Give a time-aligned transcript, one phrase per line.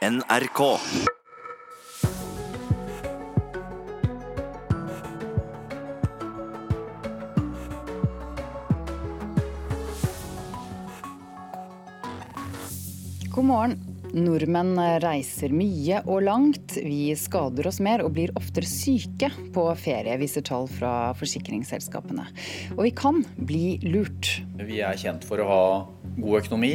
[0.00, 0.78] NRK.
[13.28, 13.76] God morgen.
[14.10, 14.72] Nordmenn
[15.04, 16.78] reiser mye og langt.
[16.80, 22.24] Vi skader oss mer og blir oftere syke på ferie, viser tall fra forsikringsselskapene.
[22.78, 24.32] Og vi kan bli lurt.
[24.64, 25.62] Vi er kjent for å ha
[26.16, 26.72] god økonomi.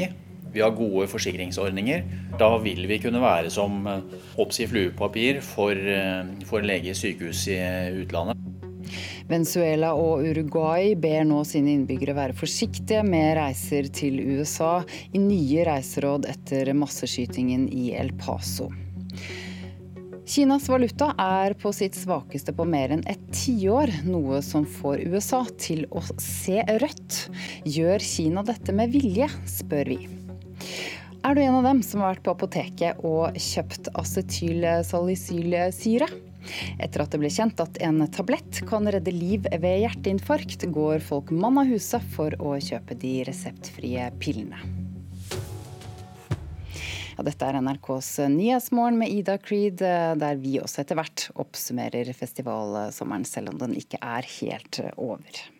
[0.56, 2.06] Vi har gode forsikringsordninger.
[2.40, 3.84] Da vil vi kunne være som
[4.40, 5.76] oppsi fluepapir for,
[6.48, 7.60] for en lege i sykehus i
[8.06, 8.40] utlandet.
[9.28, 14.78] Venezuela og Uruguay ber nå sine innbyggere være forsiktige med reiser til USA
[15.12, 18.70] i nye reiseråd etter masseskytingen i El Paso.
[20.26, 25.44] Kinas valuta er på sitt svakeste på mer enn et tiår, noe som får USA
[25.62, 27.20] til å se rødt.
[27.70, 30.25] Gjør Kina dette med vilje, spør vi.
[31.26, 36.06] Er du en av dem som har vært på apoteket og kjøpt acetylsalicylsyre?
[36.78, 41.34] Etter at det ble kjent at en tablett kan redde liv ved hjerteinfarkt, går folk
[41.34, 44.62] mann av huset for å kjøpe de reseptfrie pillene.
[47.16, 53.26] Ja, dette er NRKs Nyhetsmorgen med Ida Creed, der vi også etter hvert oppsummerer festivalsommeren,
[53.26, 55.55] selv om den ikke er helt over.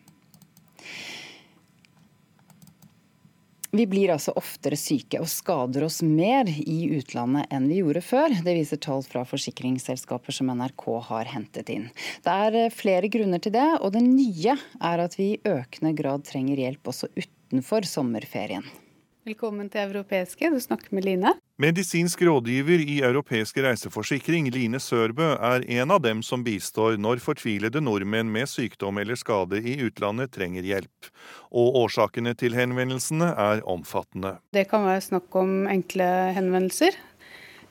[3.76, 8.32] Vi blir altså oftere syke og skader oss mer i utlandet enn vi gjorde før.
[8.46, 11.90] Det viser tall fra forsikringsselskaper som NRK har hentet inn.
[12.24, 16.24] Det er flere grunner til det, og det nye er at vi i økende grad
[16.24, 18.64] trenger hjelp også utenfor sommerferien.
[19.26, 21.32] Velkommen til Europeiske, du snakker med Line.
[21.58, 27.82] Medisinsk rådgiver i Europeisk reiseforsikring, Line Sørbø, er en av dem som bistår når fortvilede
[27.82, 31.10] nordmenn med sykdom eller skade i utlandet trenger hjelp.
[31.50, 34.36] Og årsakene til henvendelsene er omfattende.
[34.54, 36.06] Det kan være snakk om enkle
[36.38, 36.94] henvendelser,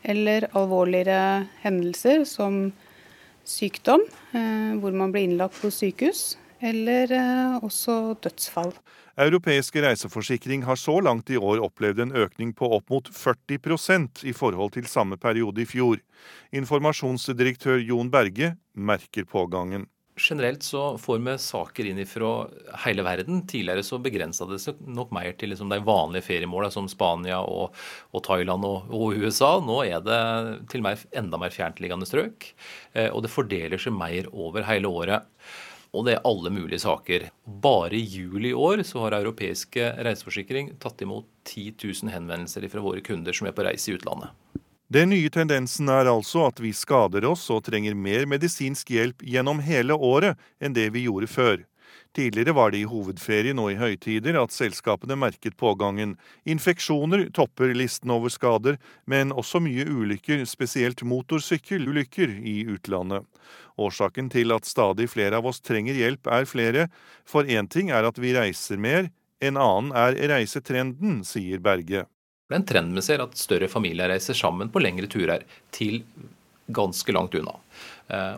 [0.03, 2.65] eller alvorligere hendelser som
[3.47, 4.03] sykdom,
[4.83, 7.15] hvor man blir innlagt på sykehus, eller
[7.63, 8.75] også dødsfall.
[9.15, 14.33] Europeiske reiseforsikring har så langt i år opplevd en økning på opp mot 40% i
[14.35, 16.01] forhold til samme periode i fjor.
[16.51, 19.85] Informasjonsdirektør Jon Berge merker pågangen.
[20.19, 22.31] Generelt så får vi saker inn fra
[22.83, 23.41] hele verden.
[23.47, 27.75] Tidligere så begrensa det seg nok mer til liksom de vanlige feriemålene som Spania og,
[28.11, 29.57] og Thailand og, og, USA.
[29.63, 30.19] Nå er det
[30.71, 32.47] til mer, enda mer fjerntliggende strøk,
[33.11, 35.27] og det fordeler seg mer over hele året.
[35.95, 37.29] Og det er alle mulige saker.
[37.45, 42.83] Bare i juli i år så har Europeiske reiseforsikring tatt imot 10 000 henvendelser fra
[42.83, 44.33] våre kunder som er på reise i utlandet.
[44.91, 49.63] Den nye tendensen er altså at vi skader oss og trenger mer medisinsk hjelp gjennom
[49.65, 51.63] hele året enn det vi gjorde før.
[52.15, 56.13] Tidligere var det i hovedferien og i høytider at selskapene merket pågangen.
[56.47, 63.27] Infeksjoner topper listen over skader, men også mye ulykker, spesielt motorsykkelulykker, i utlandet.
[63.75, 66.87] Årsaken til at stadig flere av oss trenger hjelp er flere,
[67.27, 69.11] for én ting er at vi reiser mer,
[69.43, 72.05] en annen er reisetrenden, sier Berge.
[72.47, 75.43] Det er en trend vi ser at større familier reiser sammen på lengre turer,
[75.75, 76.05] til
[76.71, 77.59] ganske langt unna.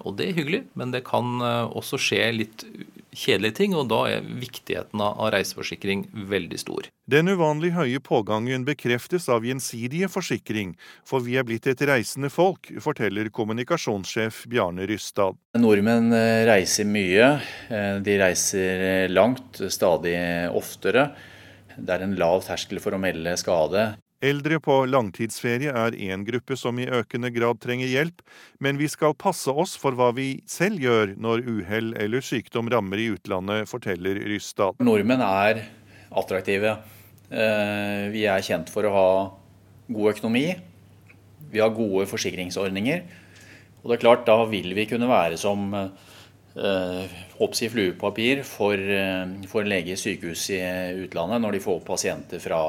[0.01, 2.65] Og det er hyggelig, men det kan også skje litt
[3.17, 6.89] kjedelige ting, og da er viktigheten av reiseforsikring veldig stor.
[7.09, 10.75] Den uvanlig høye pågangen bekreftes av Gjensidige forsikring,
[11.07, 15.39] for vi er blitt et reisende folk, forteller kommunikasjonssjef Bjarne Rysstad.
[15.57, 16.11] Nordmenn
[16.47, 17.31] reiser mye.
[18.03, 20.17] De reiser langt, stadig
[20.53, 21.09] oftere.
[21.77, 23.93] Det er en lav terskel for å melde skade.
[24.17, 28.23] Eldre på langtidsferie er én gruppe som i økende grad trenger hjelp,
[28.57, 32.97] men vi skal passe oss for hva vi selv gjør når uhell eller sykdom rammer
[32.97, 34.81] i utlandet, forteller Rysstad.
[34.81, 35.61] Nordmenn er
[36.09, 36.73] attraktive.
[37.29, 39.07] Vi er kjent for å ha
[39.93, 40.47] god økonomi.
[41.53, 43.05] Vi har gode forsikringsordninger.
[43.83, 45.69] Og det er klart, da vil vi kunne være som
[47.37, 48.81] oppsi fluepapir for,
[49.47, 50.61] for leger lege i sykehus i
[51.05, 52.61] utlandet når de får pasienter fra,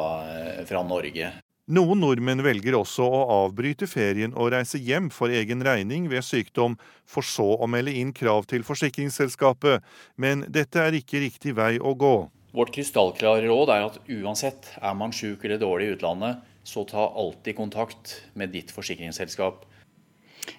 [0.68, 1.30] fra Norge.
[1.68, 6.78] Noen nordmenn velger også å avbryte ferien og reise hjem for egen regning ved sykdom,
[7.04, 9.84] for så å melde inn krav til forsikringsselskapet.
[10.16, 12.14] Men dette er ikke riktig vei å gå.
[12.56, 17.04] Vårt krystallklare råd er at uansett er man syk eller dårlig i utlandet, så ta
[17.04, 19.66] alltid kontakt med ditt forsikringsselskap.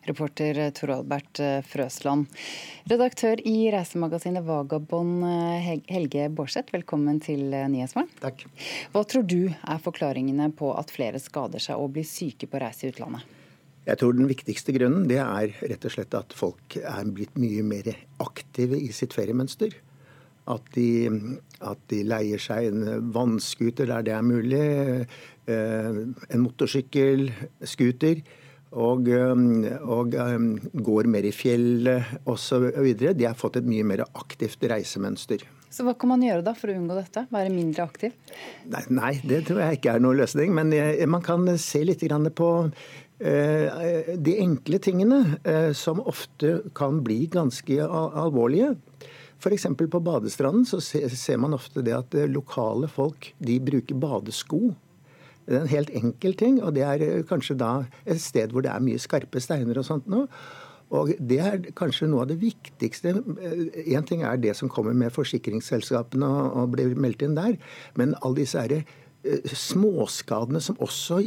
[0.10, 2.28] Reporter Tor Albert Frøsland.
[2.90, 5.26] Redaktør i reisemagasinet Vagabond,
[5.90, 8.12] Helge Bårdseth, velkommen til Nyhetsmorgen.
[8.22, 8.46] Takk.
[8.94, 12.88] Hva tror du er forklaringene på at flere skader seg og blir syke på reise
[12.88, 13.28] i utlandet?
[13.88, 17.64] Jeg tror den viktigste grunnen det er rett og slett at folk er blitt mye
[17.66, 19.74] mer aktive i sitt feriemønster.
[20.50, 21.10] At de,
[21.62, 24.64] at de leier seg en vannskuter der det er mulig.
[25.50, 27.32] en motorsykkel,
[27.66, 28.22] scooter,
[28.72, 30.18] og, og
[30.74, 32.70] går mer i fjellet osv.
[33.00, 35.46] De har fått et mye mer aktivt reisemønster.
[35.70, 37.26] Så hva kan man gjøre da for å unngå dette?
[37.34, 38.16] Være mindre aktiv?
[38.70, 40.54] Nei, nei det tror jeg ikke er noen løsning.
[40.58, 40.74] Men
[41.10, 42.06] man kan se litt
[42.38, 42.50] på
[43.22, 48.76] eh, de enkle tingene eh, som ofte kan bli ganske alvorlige.
[49.40, 49.70] F.eks.
[49.80, 54.74] på badestranden så ser man ofte det at lokale folk de bruker badesko.
[55.50, 57.72] Det er en helt enkel ting, og det er kanskje da
[58.06, 60.30] et sted hvor det er mye skarpe steiner og sånt noe.
[60.94, 63.20] Og Det er kanskje noe av det viktigste.
[63.86, 67.60] Én ting er det som kommer med forsikringsselskapene og blir meldt inn der,
[67.98, 71.20] men alle disse her eh, småskadene som også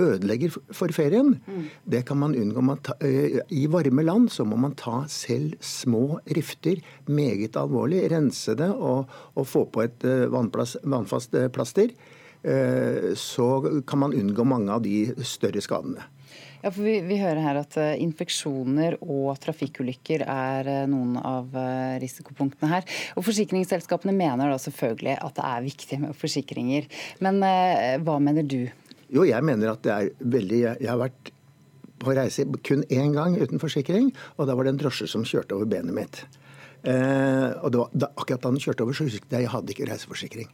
[0.00, 1.62] ødelegger for ferien, mm.
[1.88, 2.76] det kan man unngå.
[3.00, 8.68] Eh, I varme land så må man ta selv små rifter meget alvorlig, rense det
[8.68, 11.96] og, og få på et eh, vannfast plaster.
[12.44, 13.46] Så
[13.88, 16.02] kan man unngå mange av de større skadene.
[16.64, 21.52] Ja, for vi, vi, hører her at uh, infeksjoner og trafikkulykker er uh, noen av
[22.00, 22.86] risikopunktene her.
[23.18, 26.88] Og Forsikringsselskapene mener da selvfølgelig at det er viktig med forsikringer.
[27.24, 27.42] Men
[28.04, 28.62] hva mener du?
[29.12, 31.30] Jo, jeg mener at det er veldig Jeg, har vært
[32.00, 35.56] på reise kun én gang uten forsikring, og da var det en drosje som kjørte
[35.56, 36.24] over benet mitt.
[36.84, 39.76] og det var, da, akkurat da den kjørte over, så husket jeg at jeg hadde
[39.76, 40.50] ikke reiseforsikring.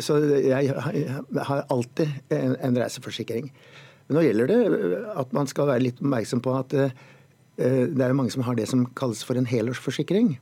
[0.00, 3.50] Så jeg, har alltid en, reiseforsikring.
[4.08, 6.94] Men nå gjelder det eh, at man skal være litt oppmerksom på at eh,
[7.58, 10.36] det er mange som har det som kalles for en helårsforsikring.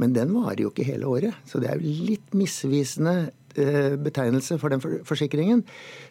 [0.00, 1.36] Men den varer jo ikke hele året.
[1.48, 5.64] Så det er jo litt misvisende eh, betegnelse for den forsikringen.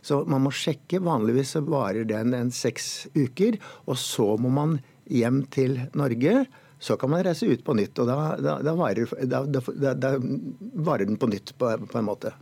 [0.06, 1.02] Så man må sjekke.
[1.06, 3.58] Vanligvis varer den en seks uker.
[3.88, 4.80] Og så må man
[5.12, 6.46] hjem til Norge.
[6.82, 11.20] Så kan man reise ut på nytt, og da, da, da, varer, da varer, den
[11.22, 12.34] på nytt på, på en måte.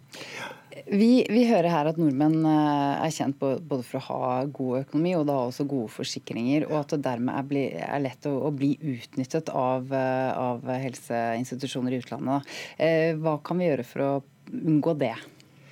[0.87, 5.11] Vi, vi, hører her at nordmenn eh, er kjent både for å ha god økonomi
[5.17, 8.53] og da også gode forsikringer, og at det dermed er, bli, er lett å, å,
[8.55, 12.55] bli utnyttet av, eh, av, helseinstitusjoner i utlandet.
[12.77, 14.13] Eh, hva kan vi gjøre for å
[14.55, 15.17] unngå det?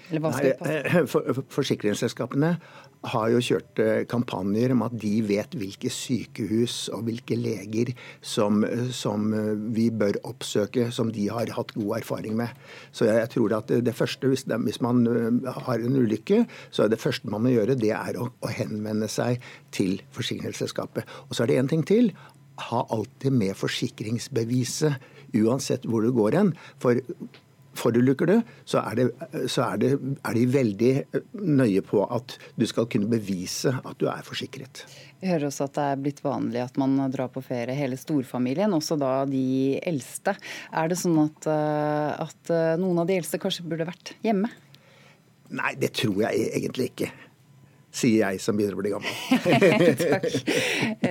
[0.07, 2.53] Nei, for, Forsikringsselskapene
[3.11, 7.91] har jo kjørt eh, kampanjer om at de vet hvilke sykehus og hvilke leger
[8.25, 8.63] som,
[8.95, 12.55] som, eh, vi bør oppsøke, som de har hatt god erfaring med.
[12.95, 16.93] Så jeg tror at det første, hvis, hvis man eh, har en ulykke, så er
[16.93, 19.43] det første man må gjøre, det er å, å henvende seg
[19.75, 21.07] til forsikringsselskapet.
[21.27, 22.11] Og så er det én ting til.
[22.71, 26.55] Ha alltid med forsikringsbeviset, uansett hvor du går hen.
[26.81, 26.97] For
[27.77, 28.35] forulykker du,
[28.65, 29.05] så, er, det,
[29.51, 30.91] så er, det, er, de veldig
[31.41, 34.85] nøye på at du skal kunne bevise at du er forsikret.
[35.21, 38.73] Vi hører også at det er blitt vanlig at man drar på ferie hele storfamilien,
[38.73, 40.31] også da de eldste.
[40.73, 44.49] Er det sånn at, eh, at eh, noen av de eldste kanskje burde vært hjemme?
[45.57, 47.09] Nei, det tror jeg egentlig ikke
[47.97, 49.13] sier jeg som begynner å bli gammel.
[50.13, 50.33] Takk.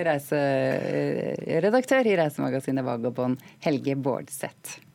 [0.06, 4.85] Reiseredaktør i reisemagasinet Vagabond, Helge Bårdseth.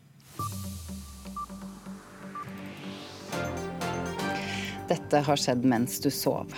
[4.91, 6.51] Dette har skjedd mens du sov.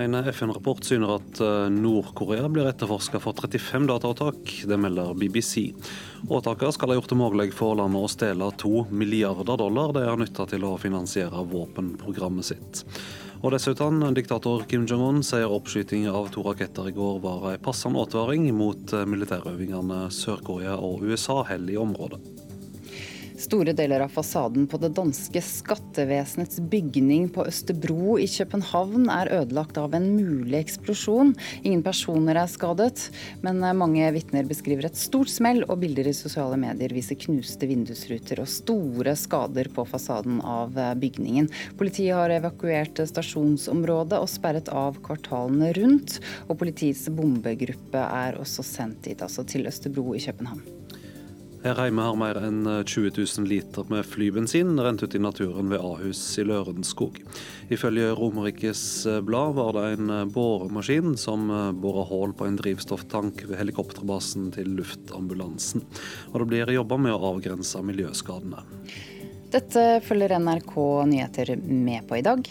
[0.00, 4.54] En FN-rapport syner at eh, Nord-Korea blir etterforska for 35 dataopptak.
[4.66, 5.68] Det melder BBC.
[6.32, 10.18] Åtakene skal ha gjort det mulig for landet å stjele to milliarder dollar de har
[10.18, 12.82] nytta til å finansiere våpenprogrammet sitt.
[13.42, 18.02] Og dessuten, diktator Kim Jong-un sier oppskyting av to raketter i går var en passende
[18.02, 22.41] advaring mot eh, militærøvingene Sør-Korea og USA holder i området.
[23.42, 29.80] Store deler av fasaden på det danske skattevesenets bygning på Østerbro i København er ødelagt
[29.82, 31.32] av en mulig eksplosjon.
[31.64, 33.08] Ingen personer er skadet,
[33.42, 38.44] men mange vitner beskriver et stort smell, og bilder i sosiale medier viser knuste vindusruter
[38.44, 41.50] og store skader på fasaden av bygningen.
[41.80, 49.02] Politiet har evakuert stasjonsområdet og sperret av kvartalene rundt, og politiets bombegruppe er også sendt
[49.08, 50.62] dit, altså til Østerbro i København.
[51.62, 55.78] Her hjemme har mer enn 20 000 liter med flybensin rent ut i naturen ved
[55.78, 57.20] Ahus i Lørenskog.
[57.70, 58.82] Ifølge Romerikes
[59.22, 61.46] Blad var det en boremaskin som
[61.78, 65.86] bora hull på en drivstofftank ved helikopterbasen til luftambulansen.
[66.32, 68.66] Og det blir jobba med å avgrense miljøskadene.
[69.54, 70.76] Dette følger NRK
[71.14, 72.48] Nyheter med på i dag.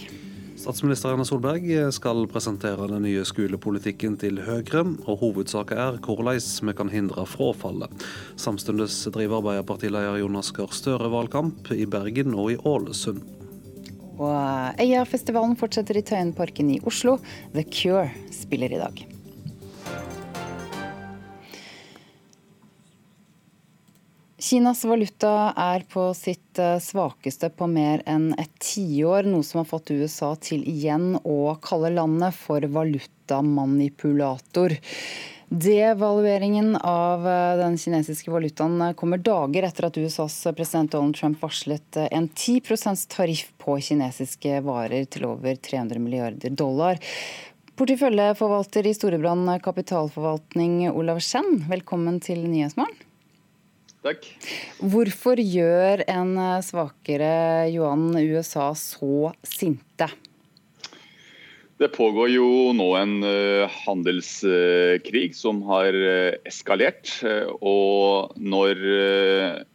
[0.62, 1.63] Statsminister Erna Solberg
[1.96, 8.03] skal presentere den nye skolepolitikken til Høyre, og hovedsaken er hvordan vi kan hindre frafallet.
[8.38, 13.24] Samtidig driver Arbeiderpartileder Jonas Gahr Støre valgkamp i Bergen og i Ålesund.
[14.22, 17.18] Og Øyafestivalen fortsetter i Tøyenparken i Oslo.
[17.56, 19.21] The Cure spiller i dag.
[24.41, 29.67] Kinas valuta er på sitt eh, svakeste på mer enn et tiår, noe som har
[29.69, 34.74] fått USA til igjen å kalle landet for valutamanipulator.
[35.51, 42.01] Devalueringen av eh, den kinesiske valutaen kommer dager etter at USAs president Donald Trump varslet
[42.01, 46.98] eh, en 10% tariff på kinesiske varer til over 300 milliarder dollar.
[47.77, 53.11] Porteføljeforvalter i Storebrand kapitalforvaltning, Olav Schen, velkommen til Nyhetsmorgen.
[54.01, 54.25] Takk.
[54.81, 60.08] Hvorfor gjør en eh, svakere yuan USA så sinte?
[61.81, 67.10] Det pågår jo nå en uh, handelskrig som har uh, eskalert.
[67.58, 68.81] og når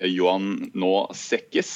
[0.06, 1.72] yuan nå sekkes,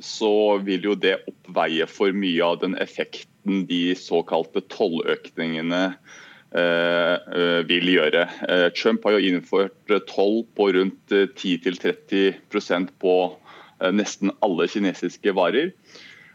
[0.00, 0.34] så
[0.64, 6.20] vil jo det oppveie for mye av den effekten de såkalte tolløkningene Eh, eh,
[6.54, 8.28] vil gjøre.
[8.48, 13.16] Eh, Trump har jo innført toll på rundt 10-30% på
[13.94, 15.72] nesten alle kinesiske varer.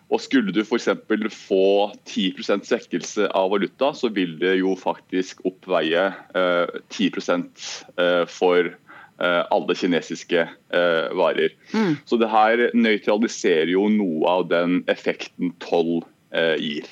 [0.09, 0.89] Og Skulle du f.eks.
[1.31, 2.33] få 10
[2.65, 7.63] svekkelse av valuta, så vil det jo faktisk oppveie 10%
[8.27, 8.71] for
[9.19, 10.47] alle kinesiske
[11.13, 11.53] varer.
[11.73, 11.93] Mm.
[12.09, 16.01] Så det her nøytraliserer jo noe av den effekten toll
[16.33, 16.89] gir.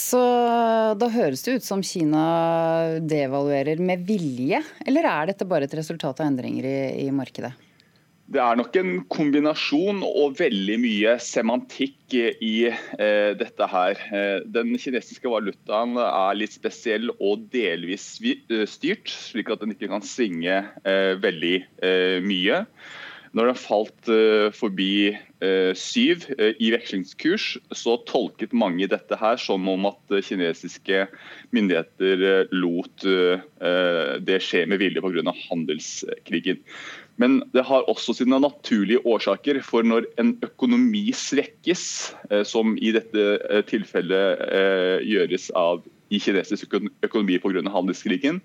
[0.00, 0.20] Så
[0.96, 2.22] da høres det ut som Kina
[3.04, 7.52] devaluerer med vilje, eller er dette bare et resultat av endringer i, i markedet?
[8.30, 13.98] Det er nok en kombinasjon og veldig mye semantikk i eh, dette her.
[14.14, 19.90] Eh, den kinesiske valutaen er litt spesiell og delvis eh, styrt, slik at den ikke
[19.90, 22.62] kan svinge eh, veldig eh, mye.
[23.36, 29.38] Når den falt uh, forbi uh, syv uh, i vekslingskurs, så tolket mange dette her
[29.38, 31.04] som om at kinesiske
[31.54, 33.04] myndigheter lot
[34.26, 35.32] det skje med vilje pga.
[35.48, 36.58] handelskrigen.
[37.20, 39.60] Men det har også sine naturlige årsaker.
[39.62, 41.84] For når en økonomi svekkes,
[42.48, 47.62] som i dette tilfellet gjøres av i kinesisk økonomi pga.
[47.70, 48.40] handelskrigen,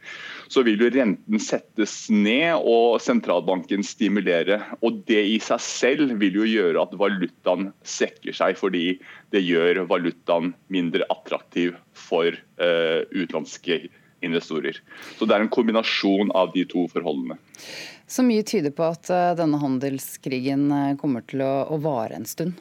[0.48, 4.62] så vil jo renten settes ned og sentralbanken stimulere.
[4.81, 9.00] Og Det i seg selv vil jo gjøre at valutaen svekker seg, fordi
[9.34, 13.88] det gjør valutaen mindre attraktiv for uh, utenlandske
[14.25, 14.77] investorer.
[15.17, 17.38] Så Det er en kombinasjon av de to forholdene.
[18.07, 22.29] Så mye tyder på at uh, denne handelskrigen uh, kommer til å, å vare en
[22.29, 22.53] stund?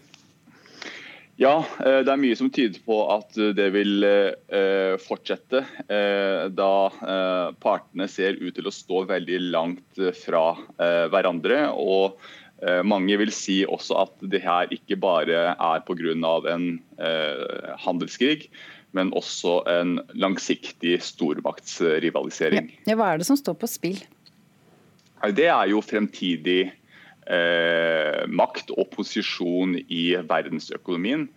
[1.40, 5.64] Ja, eh, det er mye som tyder på at det vil eh, fortsette.
[5.90, 6.70] Eh, da
[7.62, 10.46] partene ser ut til å stå veldig langt fra
[11.10, 11.66] hverandre.
[11.74, 12.20] og
[12.86, 16.14] mange vil si også at det her ikke bare er pga.
[16.48, 16.80] en
[17.82, 18.48] handelskrig,
[18.92, 22.70] men også en langsiktig stormaktsrivalisering.
[22.86, 23.98] Ja, hva er det som står på spill?
[25.34, 26.72] Det er jo fremtidig
[27.30, 31.28] eh, makt og posisjon i verdensøkonomien.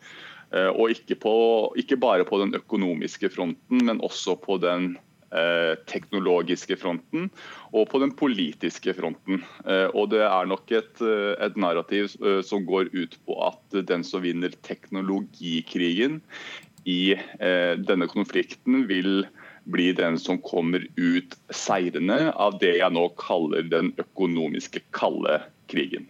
[0.53, 1.36] Eh, og ikke, på,
[1.79, 4.94] ikke, bare på den økonomiske fronten, men også på den
[5.32, 7.27] eh, teknologiske fronten
[7.74, 9.44] og på den politiske fronten.
[9.67, 12.13] Eh, og Det er nok et, eh, et narrativ
[12.44, 16.22] som går ut på at den som vinner teknologikrigen
[16.88, 17.17] i
[17.84, 19.25] denne konflikten, vil
[19.67, 26.07] bli den som kommer ut seirende av det jeg nå kaller den økonomiske kalde krigen.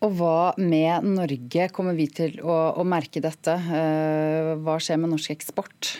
[0.00, 1.68] Og hva med Norge?
[1.76, 3.52] Kommer vi til å, å merke dette?
[3.52, 5.90] Eh, hva skjer med norsk eksport?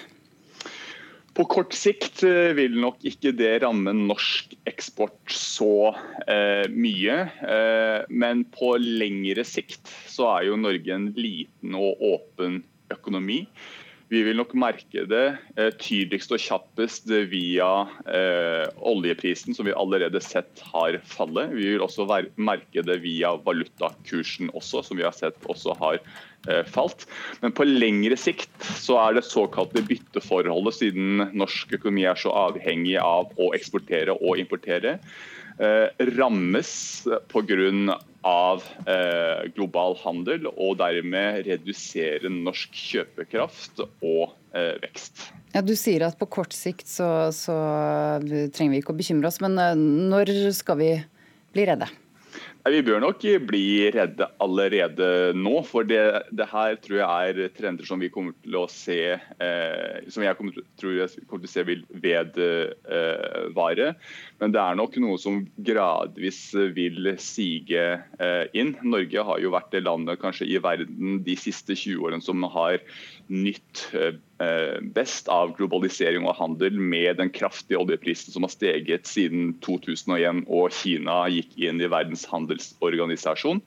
[1.36, 5.92] På kort sikt eh, vil nok ikke det ramme norsk eksport så
[6.26, 7.18] eh, mye.
[7.44, 13.44] Eh, men på lengre sikt så er jo Norge en liten og åpen økonomi.
[14.10, 17.68] Vi vil nok merke det eh, tydeligst og kjappest via
[18.10, 21.52] eh, oljeprisen, som vi allerede sett har fallet.
[21.54, 26.66] Vi vil også merke det via valutakursen også, som vi har sett også har eh,
[26.66, 27.06] falt.
[27.44, 28.50] Men på lengre sikt
[28.82, 34.42] så er det såkalte bytteforholdet, siden norsk økonomi er så avhengig av å eksportere og
[34.42, 34.98] importere,
[36.16, 36.70] rammes
[37.28, 37.98] pga.
[38.26, 45.30] Av eh, global handel, og dermed redusere norsk kjøpekraft og eh, vekst.
[45.54, 47.56] Ja, Du sier at på kort sikt så, så
[48.20, 49.56] trenger vi ikke å bekymre oss, men
[50.12, 50.92] når skal vi
[51.54, 51.88] bli redde?
[52.68, 55.62] Vi bør nok bli redde allerede nå.
[55.64, 56.00] For det,
[56.36, 60.36] det, her tror jeg er trender som vi kommer til å se eh, Som jeg
[60.36, 63.88] kommer, tror jeg kommer til å se vil vedvare.
[63.94, 66.42] Eh, Men det er nok noe som gradvis
[66.76, 67.84] vil sige
[68.20, 68.74] eh, inn.
[68.84, 72.82] Norge har jo vært det landet kanskje i verden de siste 20 årene som har
[73.30, 73.86] nytt
[74.96, 80.72] best av globalisering og handel med den kraftige oljeprisen som har steget siden 2001 og
[80.72, 83.62] Kina gikk inn i Verdens handelsorganisasjon.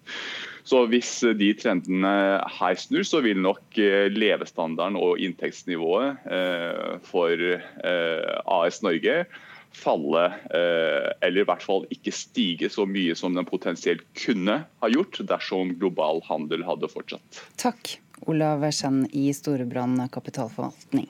[0.64, 7.36] Så Hvis de trendene her snur, så vil nok eh, levestandarden og inntektsnivået eh, for
[7.36, 9.26] eh, AS Norge
[9.74, 15.18] falle, eller i hvert fall ikke stige så mye som den potensielt kunne ha gjort
[15.26, 17.40] dersom global handel hadde fortsatt.
[17.58, 17.96] Takk,
[18.30, 21.10] Olav Skjenn i Storebrand kapitalforvaltning.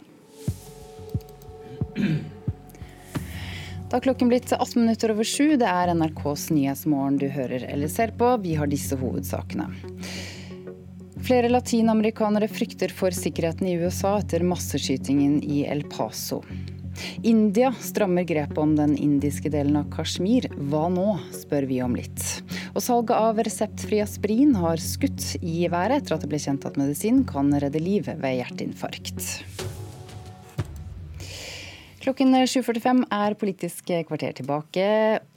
[3.94, 5.52] Da klokken blitt 18 minutter over sju.
[5.62, 8.32] Det er NRKs Nyhetsmorgen du hører eller ser på.
[8.42, 9.68] Vi har disse hovedsakene.
[11.22, 16.40] Flere latinamerikanere frykter for sikkerheten i USA etter masseskytingen i El Paso.
[17.22, 20.50] India strammer grepet om den indiske delen av Kashmir.
[20.74, 21.06] Hva nå,
[21.44, 22.26] spør vi om litt.
[22.74, 26.82] Og salget av reseptfri aspirin har skutt i været etter at det ble kjent at
[26.82, 29.22] medisin kan redde liv ved hjerteinfarkt.
[32.04, 34.86] Klokken 7.45 er Politisk kvarter tilbake,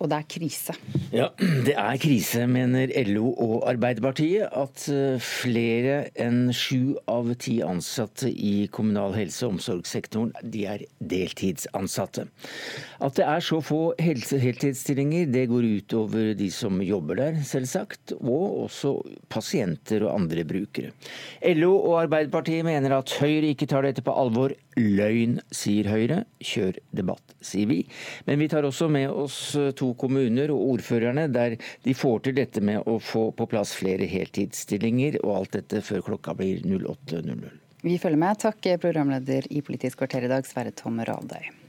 [0.02, 0.74] og det er krise.
[1.14, 4.48] Ja, det er krise, mener LO og Arbeiderpartiet.
[4.50, 10.82] At eh, flere enn sju av ti ansatte i kommunal helse- og omsorgssektoren de er
[10.98, 12.26] deltidsansatte.
[12.98, 18.16] At det er så få heltidsstillinger, det går ut over de som jobber der, selvsagt.
[18.18, 18.96] Og også
[19.30, 20.90] pasienter og andre brukere.
[21.54, 24.58] LO og Arbeiderpartiet mener at Høyre ikke tar dette på alvor.
[24.76, 26.22] Løgn, sier Høyre.
[26.44, 27.80] Kjør debatt, sier vi.
[28.28, 32.38] Men vi tar også med oss eh, to kommuner og ordførerne der de får til
[32.40, 37.62] dette med å få på plass flere heltidsstillinger, og alt dette før klokka blir 08.00.
[37.86, 38.42] Vi følger med.
[38.42, 41.65] Takk, programleder i Politisk kvarter i dag, Sverre Tom Radøy.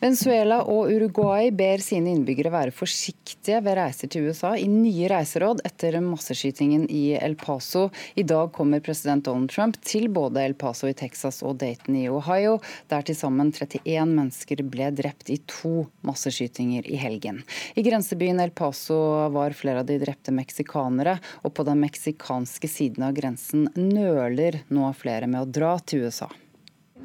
[0.00, 5.62] Venezuela og Uruguay ber sine innbyggere være forsiktige ved reiser til USA i nye reiseråd
[5.64, 7.86] etter masseskytingen i El Paso.
[8.18, 12.08] I dag kommer president Donald Trump til både El Paso i Texas og Dayton i
[12.12, 12.58] Ohio,
[12.92, 17.42] der til sammen 31 mennesker ble drept i to masseskytinger i helgen.
[17.78, 18.98] I grensebyen El Paso
[19.34, 24.90] var flere av de drepte meksikanere, og på den meksikanske siden av grensen nøler nå
[24.98, 26.28] flere med å dra til USA.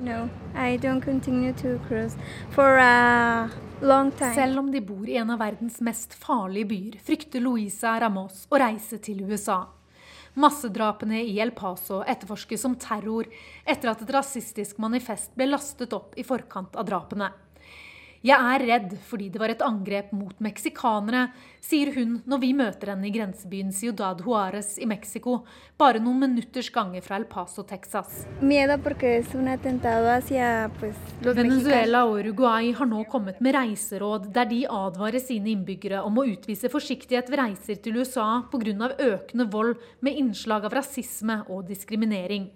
[0.01, 2.15] No, I don't continue to cruise
[2.51, 3.49] for a
[3.81, 4.33] long time.
[4.33, 8.61] Selv om de bor i en av verdens mest farlige byer, frykter Louisa Ramos å
[8.61, 9.65] reise til USA.
[10.39, 13.27] Massedrapene i El Paso etterforskes som terror
[13.67, 17.33] etter at et rasistisk manifest ble lastet opp i forkant av drapene.
[18.19, 21.29] Jeg er redd fordi det var et angrep mot meksikanere,
[21.63, 25.37] sier hun når vi møter henne i grensebyen Ciudad Juárez i Mexico,
[25.79, 28.25] bare noen minutters gange fra El Paso, Texas.
[31.23, 36.27] Venezuela og Uruguay har nå kommet med reiseråd der de advarer sine innbyggere om å
[36.27, 38.91] utvise forsiktighet ved reiser til USA pga.
[38.99, 42.51] økende vold med innslag av rasisme og diskriminering.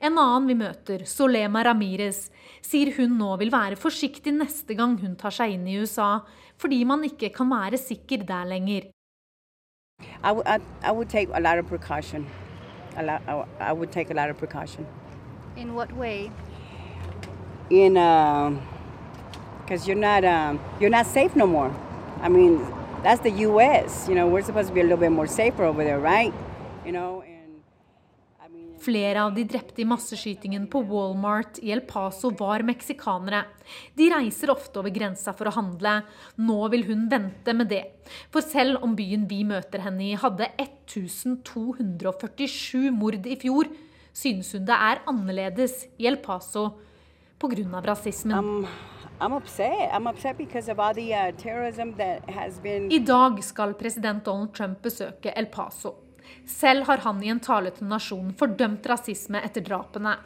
[0.00, 2.28] En annen vi møter, Solema Ramires,
[2.62, 6.20] sier hun nå vil være forsiktig neste gang hun tar seg inn i USA,
[6.62, 8.86] fordi man ikke kan være sikker der lenger.
[10.22, 12.26] I would, I, I would take a lot of precaution.
[12.96, 13.22] A lot,
[13.58, 14.86] I would take a lot of precaution.
[15.56, 16.30] In what way?
[17.70, 21.74] In, because uh, you're not, um, you're not safe no more.
[22.22, 22.64] I mean,
[23.02, 24.06] that's the U.S.
[24.08, 26.32] You know, we're supposed to be a little bit more safer over there, right?
[26.86, 27.24] You know.
[28.78, 33.40] Flere av de drepte i masseskytingen på Walmart i El Paso var meksikanere.
[33.98, 35.94] De reiser ofte over grensa for å handle.
[36.38, 37.84] Nå vil hun vente med det.
[38.30, 43.64] For selv om byen vi møter henne i hadde 1247 mord i fjor,
[44.14, 46.64] synes hun det er annerledes i El Paso
[47.38, 47.80] pga.
[47.82, 48.38] rasismen.
[48.38, 48.66] Um.
[52.90, 56.07] I dag skal president Donald Trump besøke El Paso.
[56.48, 60.16] Selv har han i en tale til nasjonen fordømt rasisme etter drapene,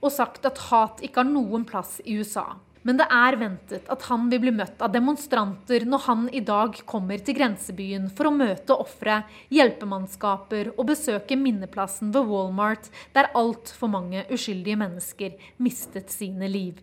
[0.00, 2.48] og sagt at hat ikke har noen plass i USA.
[2.82, 6.78] Men det er ventet at han vil bli møtt av demonstranter når han i dag
[6.88, 9.20] kommer til grensebyen for å møte ofre,
[9.52, 16.80] hjelpemannskaper og besøke minneplassen ved Walmart, der altfor mange uskyldige mennesker mistet sine liv.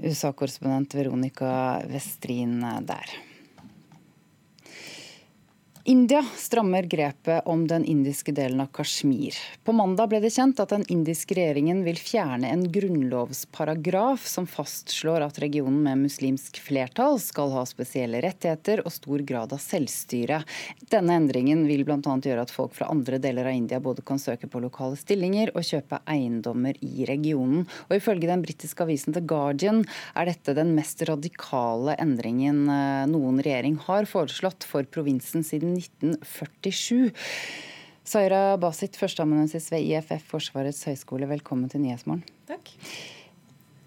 [0.00, 1.52] USA-korrespondent Veronica
[1.86, 3.29] Westrin der.
[5.90, 9.34] India strammer grepet om den indiske delen av Kashmir.
[9.64, 15.24] På mandag ble det kjent at den indiske regjeringen vil fjerne en grunnlovsparagraf som fastslår
[15.26, 20.38] at regionen med muslimsk flertall skal ha spesielle rettigheter og stor grad av selvstyre.
[20.94, 21.98] Denne endringen vil bl.a.
[21.98, 25.66] gjøre at folk fra andre deler av India både kan søke på lokale stillinger og
[25.72, 27.66] kjøpe eiendommer i regionen.
[27.88, 29.82] Og Ifølge den britiske avisen The Guardian
[30.14, 37.12] er dette den mest radikale endringen eh, noen regjering har foreslått for provinsen siden 1947.
[38.10, 42.24] Saira Basit, førsteamanuensis ved IFF Forsvarets høgskole, velkommen til Nyhetsmorgen.
[42.48, 42.72] Takk.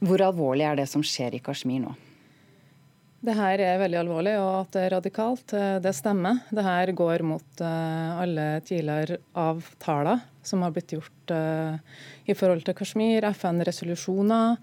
[0.04, 1.94] Hvor alvorlig er det som skjer i Kashmir nå?
[3.24, 6.42] Det her er veldig alvorlig, og at det er radikalt, eh, det stemmer.
[6.52, 11.78] Det her går mot uh, alle tidligere avtaler som har blitt gjort uh,
[12.28, 14.58] i forhold til Kashmir, FN-resolusjoner.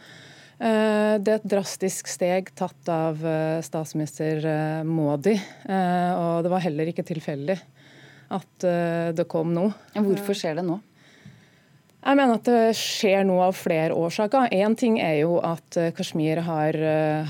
[0.60, 3.20] Uh, det er et drastisk steg tatt av
[3.64, 4.44] statsminister
[4.84, 7.56] Modi, og det var heller ikke tilfeldig
[8.30, 8.66] at
[9.16, 9.64] det kom nå.
[9.96, 10.76] Hvorfor skjer det nå?
[12.00, 14.52] Jeg mener at det skjer noe av flere årsaker.
[14.54, 16.78] Én ting er jo at Kashmir har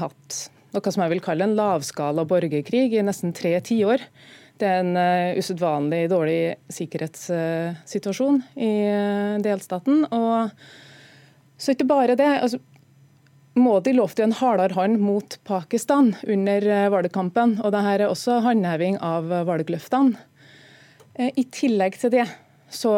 [0.03, 0.41] hatt
[0.75, 4.05] noe som jeg vil kalle en lavskala borgerkrig i nesten tre tiår.
[4.61, 6.41] Det er en uh, usedvanlig dårlig
[6.73, 8.73] sikkerhetssituasjon i
[9.45, 10.05] delstaten.
[10.13, 10.53] Og
[11.61, 12.29] så ikke bare det.
[12.45, 12.61] altså
[13.59, 17.59] Modi lovte jo en hardere hånd mot Pakistan under uh, valgkampen.
[17.65, 20.27] og Dette er også håndheving av valgløftene.
[21.21, 22.25] I tillegg til det
[22.71, 22.93] så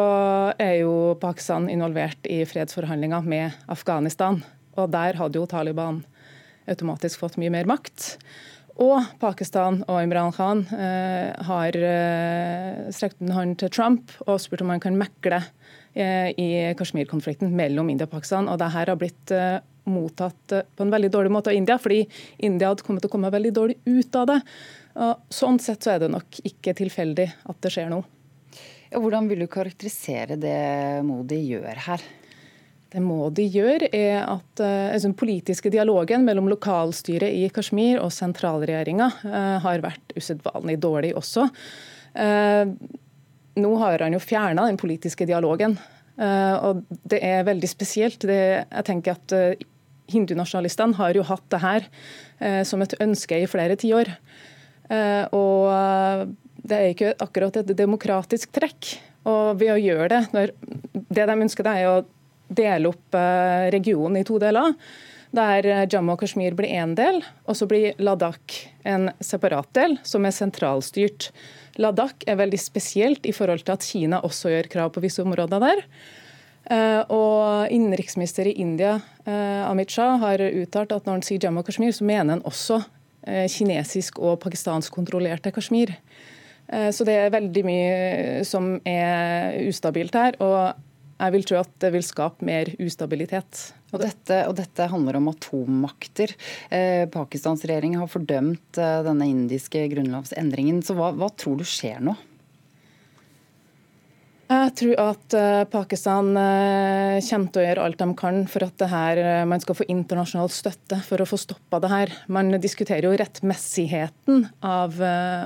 [0.61, 4.37] er jo Pakistan involvert i fredsforhandlinger med Afghanistan.
[4.77, 6.03] Og der hadde jo Taliban
[6.69, 8.13] automatisk fått mye mer makt.
[8.81, 14.63] Og Pakistan og Imran Khan eh, har eh, strekt en hånd til Trump og spurt
[14.65, 15.43] om han kan mekle
[15.93, 18.49] eh, i Kashmir-konflikten mellom India og Pakistan.
[18.49, 21.77] Og det her har blitt eh, mottatt eh, på en veldig dårlig måte av India,
[21.81, 22.03] fordi
[22.37, 24.39] India hadde kommet til å komme veldig dårlig ut av det.
[25.03, 28.05] Og sånn sett så er det nok ikke tilfeldig at det skjer noe.
[28.93, 32.03] Hvordan vil du karakterisere det Modi gjør her?
[32.93, 39.07] Det Modi gjør, er at uh, den politiske dialogen mellom lokalstyret i Kashmir og sentralregjeringa
[39.23, 41.47] uh, har vært usedvanlig dårlig også.
[42.13, 42.69] Uh,
[43.57, 45.75] nå har han jo fjerna den politiske dialogen,
[46.17, 48.25] og det er veldig spesielt.
[48.25, 49.33] Det, jeg tenker at
[50.11, 51.85] Hindunasjonalistene har jo hatt det her
[52.67, 54.09] som et ønske i flere tiår.
[55.37, 55.69] Og
[56.63, 58.95] det er ikke akkurat et demokratisk trekk.
[59.29, 60.53] Og ved å gjøre det, når
[60.91, 62.03] det de ønsker, det er å
[62.53, 64.75] dele opp eh, regionen i to deler.
[65.33, 69.97] Der eh, Jammu og Kashmir blir én del, og så blir Ladakh en separat del,
[70.07, 71.31] som er sentralstyrt.
[71.81, 75.63] Ladakh er veldig spesielt i forhold til at Kina også gjør krav på visse områder
[75.63, 75.85] der.
[76.71, 81.67] Eh, og Innenriksminister i India, Amit Shah, har uttalt at når han sier Jammu og
[81.69, 82.81] Kashmir, så mener han også
[83.23, 85.93] kinesisk og pakistansk kontrollerte Kashmir.
[86.67, 90.35] Så det er veldig mye som er ustabilt her.
[90.43, 90.75] og
[91.23, 93.61] jeg vil tro at det vil skape mer ustabilitet.
[93.93, 96.33] Og dette, og dette handler om atommakter.
[96.73, 100.81] Eh, Pakistans regjering har fordømt eh, denne indiske grunnlovsendringen.
[100.85, 102.15] Så hva, hva, tror du skjer nå?
[104.53, 108.83] Jeg tror at eh, Pakistan eh, kommer til å gjøre alt de kan for at
[108.91, 112.13] her, eh, man skal få internasjonal støtte for å få stoppa det her.
[112.27, 114.99] Man diskuterer jo rettmessigheten av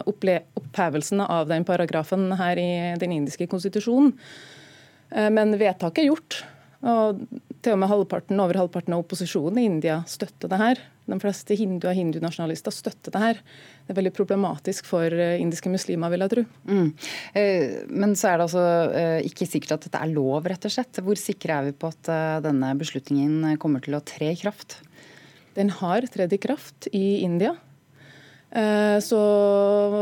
[0.10, 4.14] opphevelsen av den paragrafen her i den indiske konstitusjonen.
[5.32, 6.42] Men vedtaket er gjort.
[6.84, 7.22] Og
[7.68, 10.82] til og med halvparten, over halvparten av opposisjonen i India støtter det her.
[11.08, 13.42] De fleste hinduer og hindunasjonalister støtter det her.
[13.84, 16.46] Det er veldig problematisk for eh, indiske muslimer, vil jeg tro.
[16.68, 16.90] Mm.
[17.40, 18.66] Eh, men så er det altså
[19.28, 21.04] ikke sikkert at dette er lov, rett og slett.
[21.04, 22.12] Hvor sikre er vi på at
[22.48, 24.80] denne beslutningen kommer til å tre i kraft?
[25.58, 27.56] Den har tredd i kraft i India.
[28.58, 29.20] Eh, så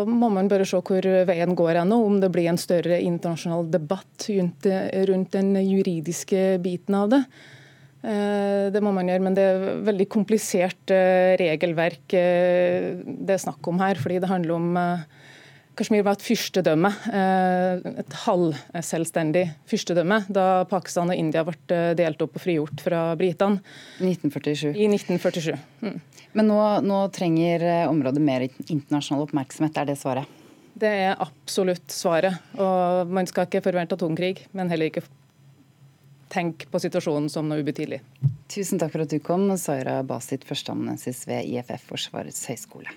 [0.08, 4.30] må man bare se hvor veien går ennå, om det blir en større internasjonal debatt
[4.32, 7.22] rundt den juridiske biten av det.
[8.06, 13.68] Eh, det må man gjøre, men det er veldig komplisert eh, regelverk det er snakk
[13.68, 14.00] om her.
[14.00, 14.78] fordi det handler om
[15.76, 22.44] Kashmir var et fyrstedømme, et halvselvstendig fyrstedømme, da Pakistan og India ble delt opp og
[22.46, 23.60] frigjort fra britene.
[24.00, 24.72] 1947.
[24.72, 25.58] I 1947.
[25.84, 26.00] Mm.
[26.36, 30.32] Men nå, nå trenger eh, området mer internasjonal oppmerksomhet, er det svaret?
[30.76, 32.40] Det er absolutt svaret.
[32.60, 35.06] Og man skal ikke forvente atomkrig, men heller ikke
[36.32, 38.02] tenke på situasjonen som noe ubetydelig.
[38.52, 42.92] Tusen takk for at du kom, Saira Basit, førsteamanuensis ved IFF Forsvarets høgskole.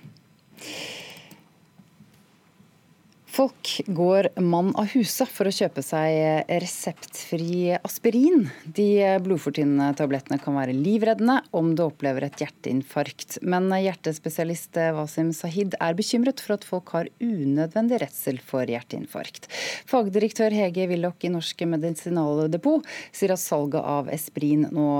[3.38, 8.48] Folk går mann av huset for å kjøpe seg reseptfri aspirin.
[8.64, 8.88] De
[9.22, 13.38] blodfortynnende tablettene kan være livreddende om du opplever et hjerteinfarkt.
[13.46, 19.46] Men hjertespesialist Wasim Sahid er bekymret for at folk har unødvendig redsel for hjerteinfarkt.
[19.86, 24.90] Fagdirektør Hege Willoch i Norsk Medisinaldepot sier at salget av Esprin nå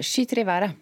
[0.00, 0.80] skyter i været.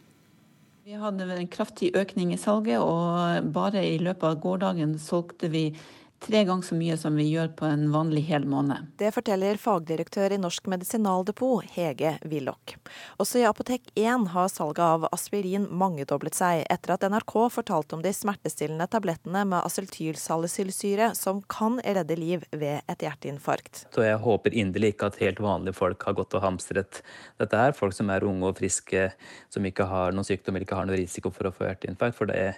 [0.86, 5.72] Vi hadde en kraftig økning i salget, og bare i løpet av gårsdagen solgte vi
[6.20, 8.92] tre ganger så mye som vi gjør på en vanlig hel måned.
[9.00, 12.74] Det forteller fagdirektør i Norsk Medisinaldepot, Hege Willoch.
[13.22, 18.04] Også i Apotek 1 har salget av aspirin mangedoblet seg, etter at NRK fortalte om
[18.04, 23.86] de smertestillende tablettene med acetylsalicylsyre som kan redde liv ved et hjerteinfarkt.
[23.94, 27.02] Så jeg håper inderlig ikke at helt vanlige folk har gått og hamstret
[27.40, 27.76] dette her.
[27.76, 29.08] Folk som er unge og friske,
[29.50, 32.18] som ikke har noen sykdom eller ikke har noen risiko for å få hjerteinfarkt.
[32.18, 32.52] For det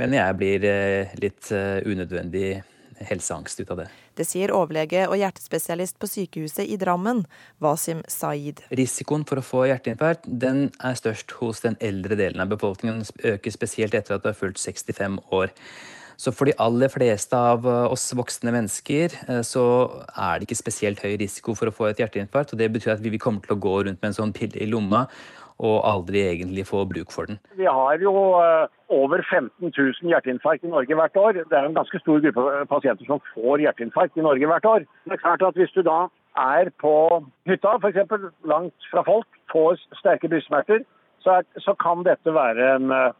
[0.00, 2.48] mener jeg blir eh, litt eh, unødvendig
[3.02, 3.88] helseangst ut av det.
[4.18, 7.24] Det sier overlege og hjertespesialist på sykehuset i Drammen,
[7.64, 8.62] Wasim Saeed.
[8.74, 13.02] Risikoen for å få hjerteinfarkt den er størst hos den eldre delen av befolkningen.
[13.02, 15.52] Den øker spesielt etter at du har fulgt 65 år.
[16.16, 19.64] Så for de aller fleste av eh, oss voksne mennesker så
[20.14, 22.54] er det ikke spesielt høy risiko for å få et hjerteinfarkt.
[22.54, 24.70] og Det betyr at vi kommer til å gå rundt med en sånn pille i
[24.70, 25.08] lomma
[25.64, 27.38] og aldri egentlig få bruk for den.
[27.58, 31.40] Vi har jo eh, over 15 000 hjerteinfarkt i Norge hvert år.
[31.40, 34.86] Det er en ganske stor gruppe pasienter som får hjerteinfarkt i Norge hvert år.
[35.08, 36.94] Det er klart at Hvis du da er på
[37.46, 38.14] hytta, f.eks.
[38.44, 40.82] langt fra folk, får sterke brystsmerter,
[41.22, 43.14] så, så, kan dette være en uh,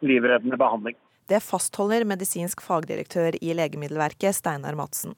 [0.00, 0.96] livreddende behandling.
[1.30, 5.12] Det fastholder medisinsk fagdirektør i Legemiddelverket, Steinar Madsen.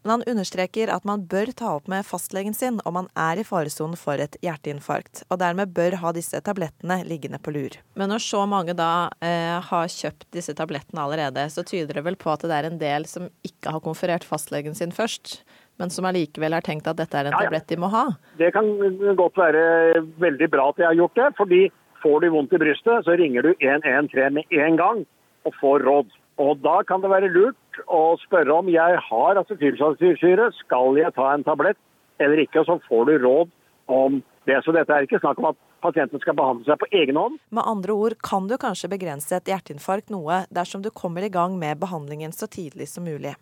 [0.00, 3.44] Men han understreker at man bør ta opp med fastlegen sin om man er i
[3.44, 7.76] faresonen for et hjerteinfarkt, og dermed bør ha disse tablettene liggende på lur.
[8.00, 12.16] Men når så mange da eh, har kjøpt disse tablettene allerede, så tyder det vel
[12.16, 15.42] på at det er en del som ikke har konferert fastlegen sin først?
[15.78, 17.46] men som allikevel har tenkt at dette er en ja, ja.
[17.46, 18.00] tablett de må ha?
[18.40, 18.66] Det kan
[19.14, 21.28] godt være veldig bra at de har gjort det.
[21.38, 21.60] fordi
[22.02, 25.04] får du vondt i brystet, så ringer du 113 med en gang
[25.46, 26.16] og får råd.
[26.38, 31.32] Og Da kan det være lurt å spørre om jeg har acetylsalicylsyre, skal jeg ta
[31.34, 31.78] en tablett
[32.20, 32.64] eller ikke?
[32.64, 33.50] Så får du råd
[33.88, 34.60] om det.
[34.64, 37.38] Så dette er ikke snakk om at pasienten skal behandle seg på egen hånd.
[37.54, 41.54] Med andre ord kan du kanskje begrense et hjerteinfarkt noe dersom du kommer i gang
[41.60, 43.34] med behandlingen så tidlig som mulig.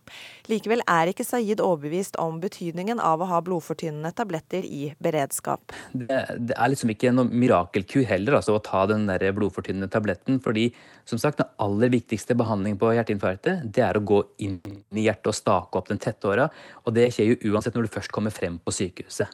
[0.50, 5.74] Likevel er ikke Saeed overbevist om betydningen av å ha blodfortynnende tabletter i beredskap.
[5.92, 10.40] Det, det er liksom ikke noen mirakelkur heller, altså å ta den der blodfortynnende tabletten.
[10.44, 10.68] fordi
[11.06, 14.58] som sagt, den aller viktigste behandlingen på hjerteinfarktet, det er å gå inn
[14.90, 16.48] i hjertet og stake opp den tette åra.
[16.84, 19.30] Og det skjer jo uansett når du først kommer frem på sykehuset.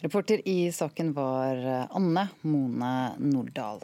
[0.00, 3.80] Reporter i saken var eh, Anne Mone Nordahl.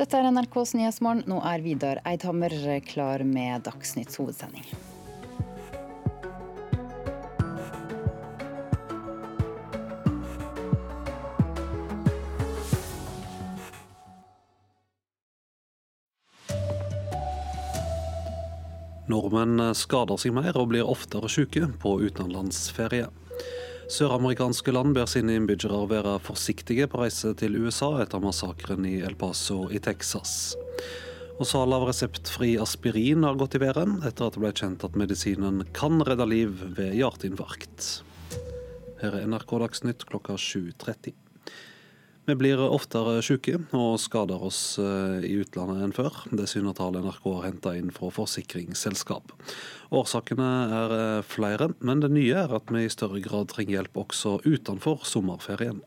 [0.00, 1.26] Dette er NRKs Nyhetsmorgen.
[1.28, 2.54] Nå er Vidar Eidhammer
[2.88, 4.64] klar med Dagsnytts hovedsending.
[19.10, 23.10] Nordmenn skader seg mer og blir oftere syke på utenlandsferie.
[23.90, 29.16] Søramerikanske land ber sine innbyggere være forsiktige på reise til USA etter massakren i El
[29.18, 30.54] Paso i Texas.
[31.40, 34.98] Og Salg av reseptfri aspirin har gått i været etter at det ble kjent at
[35.00, 37.88] medisinen kan redde liv ved hjerteinfarkt.
[39.02, 41.16] Her er NRK Dagsnytt klokka 7.30.
[42.30, 46.20] Vi blir oftere syke og skader oss eh, i utlandet enn før.
[46.30, 49.34] Det syner tall NRK har henta inn fra forsikringsselskap.
[49.90, 53.98] Årsakene er eh, flere, men det nye er at vi i større grad trenger hjelp
[54.04, 55.82] også utenfor sommerferien.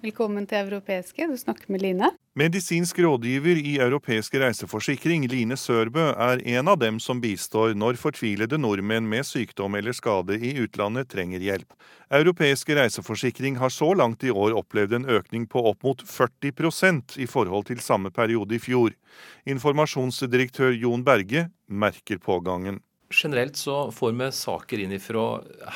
[0.00, 2.06] Velkommen til Europeiske, du snakker med Line.
[2.40, 8.56] Medisinsk rådgiver i Europeisk reiseforsikring, Line Sørbø, er en av dem som bistår når fortvilede
[8.56, 11.76] nordmenn med sykdom eller skade i utlandet trenger hjelp.
[12.16, 17.28] Europeisk reiseforsikring har så langt i år opplevd en økning på opp mot 40% i
[17.28, 18.96] forhold til samme periode i fjor.
[19.44, 22.80] Informasjonsdirektør Jon Berge merker pågangen.
[23.10, 25.24] Generelt så får vi saker inn fra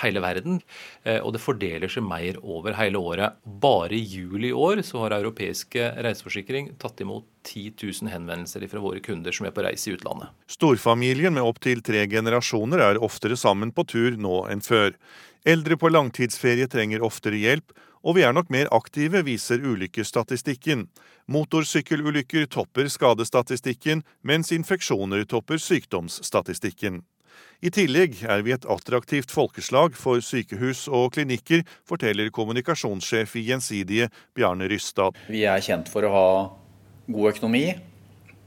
[0.05, 0.61] hele verden,
[1.03, 3.41] eh, og det fordeler seg mer over hele året.
[3.43, 8.83] Bare i juli i år så har Europeiske reiseforsikring tatt imot 10 000 henvendelser fra
[8.85, 10.31] våre kunder som er på reise i utlandet.
[10.47, 14.95] Storfamilien med opptil tre generasjoner er oftere sammen på tur nå enn før.
[15.45, 20.87] Eldre på langtidsferie trenger oftere hjelp, og vi er nok mer aktive, viser ulykkesstatistikken.
[21.27, 27.03] Motorsykkelulykker topper skadestatistikken, mens infeksjoner topper sykdomsstatistikken.
[27.65, 34.11] I tillegg er vi et attraktivt folkeslag for sykehus og klinikker, forteller kommunikasjonssjef i Gjensidige,
[34.37, 35.17] Bjarne Rystad.
[35.33, 36.29] Vi er kjent for å ha
[37.09, 37.67] god økonomi,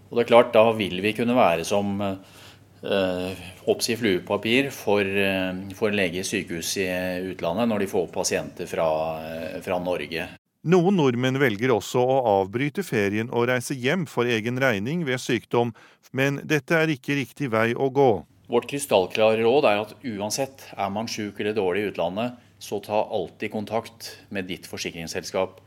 [0.08, 5.54] og det er klart da vil vi kunne være som eh, oppsi fluepapir for, eh,
[5.76, 6.90] for lege i sykehus i
[7.34, 8.90] utlandet når de får pasienter fra,
[9.24, 10.30] eh, fra Norge.
[10.68, 15.74] Noen nordmenn velger også å avbryte ferien og reise hjem for egen regning ved sykdom,
[16.12, 18.26] men dette er ikke riktig vei å gå.
[18.48, 23.02] Vårt krystallklare råd er at uansett er man syk eller dårlig i utlandet, så ta
[23.12, 25.60] alltid kontakt med ditt forsikringsselskap.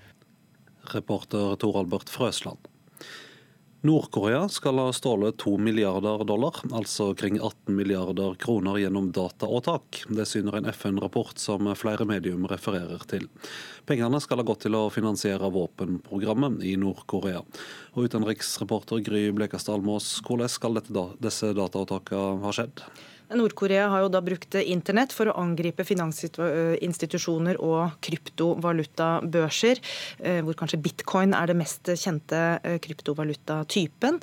[0.94, 2.69] Reporter Tor Albert Frøsland.
[3.80, 10.02] Nord-Korea skal ha stjålet to milliarder dollar, altså kring 18 milliarder kroner gjennom dataåtak.
[10.08, 13.24] Det syner en FN-rapport som flere medium refererer til.
[13.88, 17.40] Pengene skal ha gått til å finansiere våpenprogrammet i Nord-Korea.
[17.96, 22.84] Og Utenriksreporter Gry Blekastad Almås, hvordan skal dette, disse dataåtakene ha skjedd?
[23.36, 29.80] Nord-Korea har jo da brukt internett for å angripe finansinstitusjoner og kryptovalutabørser,
[30.18, 34.20] eh, hvor kanskje bitcoin er det mest kjente eh, kryptovalutatypen.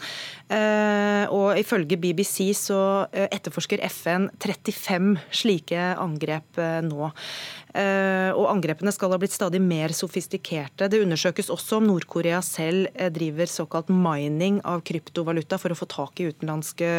[0.50, 7.12] Eh, og ifølge BBC så etterforsker FN 35 slike angrep nå.
[7.78, 10.88] Eh, og angrepene skal ha blitt stadig mer sofistikerte.
[10.90, 15.90] Det undersøkes også om Nord-Korea selv eh, driver såkalt mining av kryptovaluta for å få
[15.92, 16.92] tak i utenlandske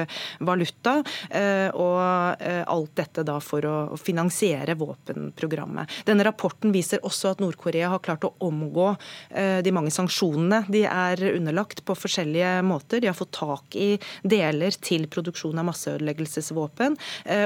[0.47, 0.99] valuta.
[1.31, 6.05] Eh, og alt dette da for å finansiere våpenprogrammet.
[6.07, 8.91] Denne rapporten viser også at Nord-Korea har klart å omgå
[9.29, 13.03] de mange sanksjonene de er underlagt på forskjellige måter.
[13.03, 13.91] De har fått tak i
[14.23, 16.99] deler til produksjon av masseødeleggelsesvåpen,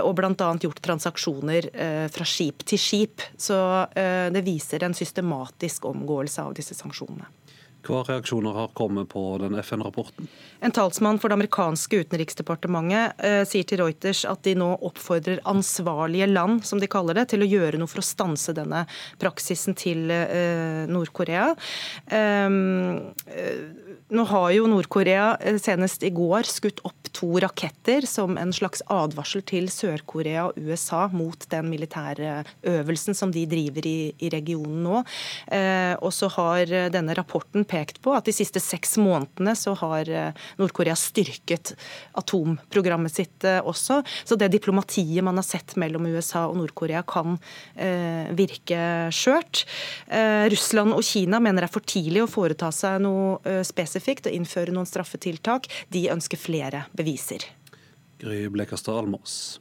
[0.02, 0.50] og bl.a.
[0.62, 1.70] gjort transaksjoner
[2.12, 3.60] fra skip til skip så
[3.98, 7.30] eh, det viser en systematisk omgåelse av disse sanksjonene.
[7.82, 10.28] Hva reaksjoner har kommet på den FN-rapporten?
[10.62, 16.28] En talsmann for det amerikanske utenriksdepartementet eh, sier til Reuters at de nå oppfordrer ansvarlige
[16.30, 18.84] land, som de kaller det, til å gjøre noe for å stanse denne
[19.22, 21.50] praksisen til eh, Nord-Korea.
[22.06, 23.10] Um,
[24.14, 28.82] nå har jo Nord-Korea eh, senest i går skutt opp to raketter som en slags
[28.92, 34.82] advarsel til Sør-Korea og USA mot den militære øvelsen som de driver i, i regionen
[34.86, 35.02] nå.
[35.52, 40.10] Eh, og så har denne rapporten pekt på at de siste seks månedene så har
[40.10, 41.74] eh, Nord-Korea styrket
[42.18, 44.02] atomprogrammet sitt eh, også.
[44.24, 47.36] Så det diplomatiet man har sett mellom USA og Nord-Korea kan
[47.76, 49.64] eh, virke skjørt.
[50.08, 54.28] Eh, Russland og Kina mener det er for tidlig å foreta seg noe spesifikt spesifikt
[54.28, 55.68] å innføre noen straffetiltak.
[55.92, 57.50] De ønsker flere beviser.
[58.22, 59.60] Gry Blekastad Almås.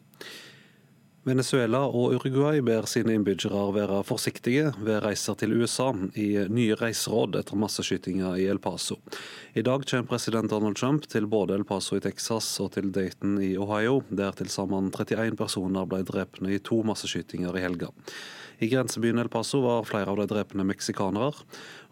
[1.22, 7.38] Venezuela og Uruguay ber sine innbyggere være forsiktige ved reiser til USA i nye reiseråd
[7.38, 8.98] etter masseskytinga i El Paso.
[9.54, 13.38] I dag kommer president Donald Trump til både El Paso i Texas og til Dayton
[13.38, 17.94] i Ohio, der til sammen 31 personer ble drept i to masseskytinger i helga.
[18.58, 21.34] I grensebyen El Paso var flere av de drepne meksikanere,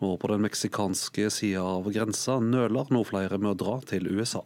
[0.02, 4.42] og på den meksikanske sida av grensa nøler nå flere med å dra til USA.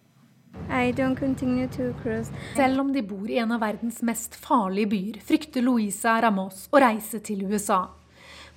[2.55, 6.81] Selv om de bor i en av verdens mest farlige byer, frykter Louisa Ramos å
[6.83, 7.87] reise til USA.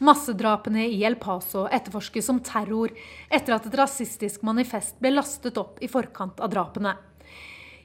[0.04, 2.92] Massedrapene i El Paso etterforskes som terror
[3.32, 6.92] etter at et rasistisk manifest ble lastet opp i forkant av drapene.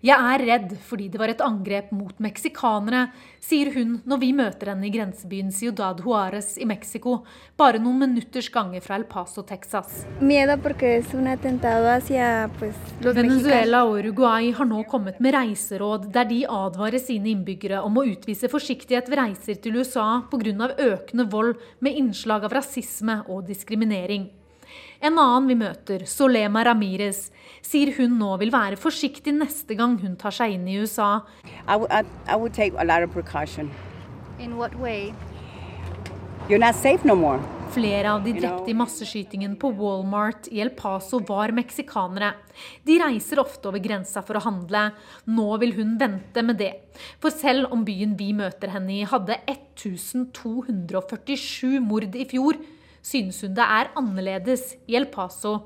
[0.01, 3.03] Jeg er redd fordi det var et angrep mot meksikanere,
[3.37, 7.19] sier hun når vi møter henne i grensebyen Ciudad Juárez i Mexico,
[7.53, 10.01] bare noen minutters gange fra El Paso, Texas.
[13.05, 18.07] Venezuela og Uruguay har nå kommet med reiseråd der de advarer sine innbyggere om å
[18.09, 20.73] utvise forsiktighet ved reiser til USA pga.
[20.81, 24.31] økende vold med innslag av rasisme og diskriminering.
[25.01, 27.31] En annen vi møter, Solema Ramires,
[27.65, 31.21] sier hun nå vil være forsiktig neste gang hun tar seg inn i USA.
[31.67, 32.53] I would, I, I would
[37.05, 37.15] no
[37.71, 42.33] Flere av de drepte i masseskytingen på Walmart i El Paso var meksikanere.
[42.83, 44.91] De reiser ofte over grensa for å handle.
[45.31, 46.73] Nå vil hun vente med det.
[47.23, 52.59] For selv om byen vi møter henne i hadde 1247 mord i fjor,
[52.99, 55.61] synes hun det er annerledes i El Paso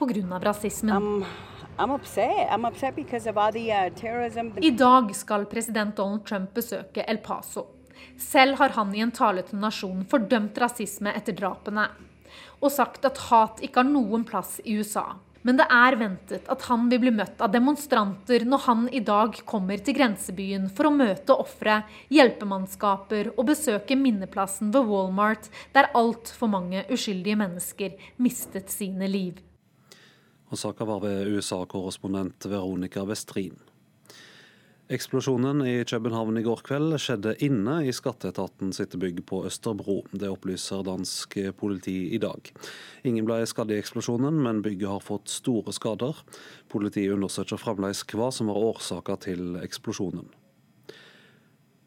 [0.00, 0.40] pga.
[0.40, 0.96] rasismen.
[0.96, 1.24] Um,
[1.78, 2.48] I'm upset.
[2.50, 7.66] I'm upset uh, I dag skal president Donald Trump besøke El Paso.
[8.16, 11.88] Selv har han i en tale til nasjonen fordømt rasisme etter drapene,
[12.60, 15.06] og sagt at hat ikke har noen plass i USA.
[15.42, 19.38] Men det er ventet at han vil bli møtt av demonstranter når han i dag
[19.48, 21.80] kommer til grensebyen for å møte ofre,
[22.12, 29.40] hjelpemannskaper og besøke minneplassen ved Walmart, der altfor mange uskyldige mennesker mistet sine liv.
[30.50, 33.58] Og Saka var ved USA-korrespondent Veronica Westrin.
[34.90, 40.00] Eksplosjonen i København i går kveld skjedde inne i skatteetaten sitt bygg på Østerbro.
[40.10, 42.50] Det opplyser dansk politi i dag.
[43.06, 46.18] Ingen ble skadd i eksplosjonen, men bygget har fått store skader.
[46.74, 50.26] Politiet undersøker fremdeles hva som var årsaka til eksplosjonen.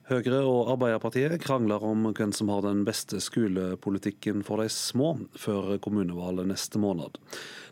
[0.03, 5.77] Høyre og Arbeiderpartiet krangler om hvem som har den beste skolepolitikken for de små, før
[5.79, 7.15] kommunevalget neste måned.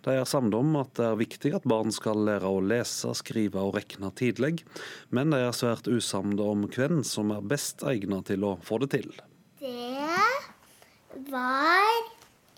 [0.05, 3.59] De er samlet om at det er viktig at barn skal lære å lese, skrive
[3.59, 4.63] og regne tidlig,
[5.11, 8.93] men de er svært usamde om hvem som er best egnet til å få det
[8.95, 9.11] til.
[9.59, 11.99] Det var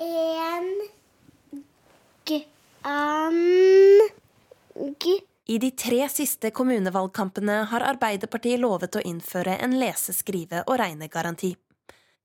[0.06, 0.70] en
[2.30, 2.44] g...
[5.54, 11.52] I de tre siste kommunevalgkampene har Arbeiderpartiet lovet å innføre en lese-, skrive- og regnegaranti.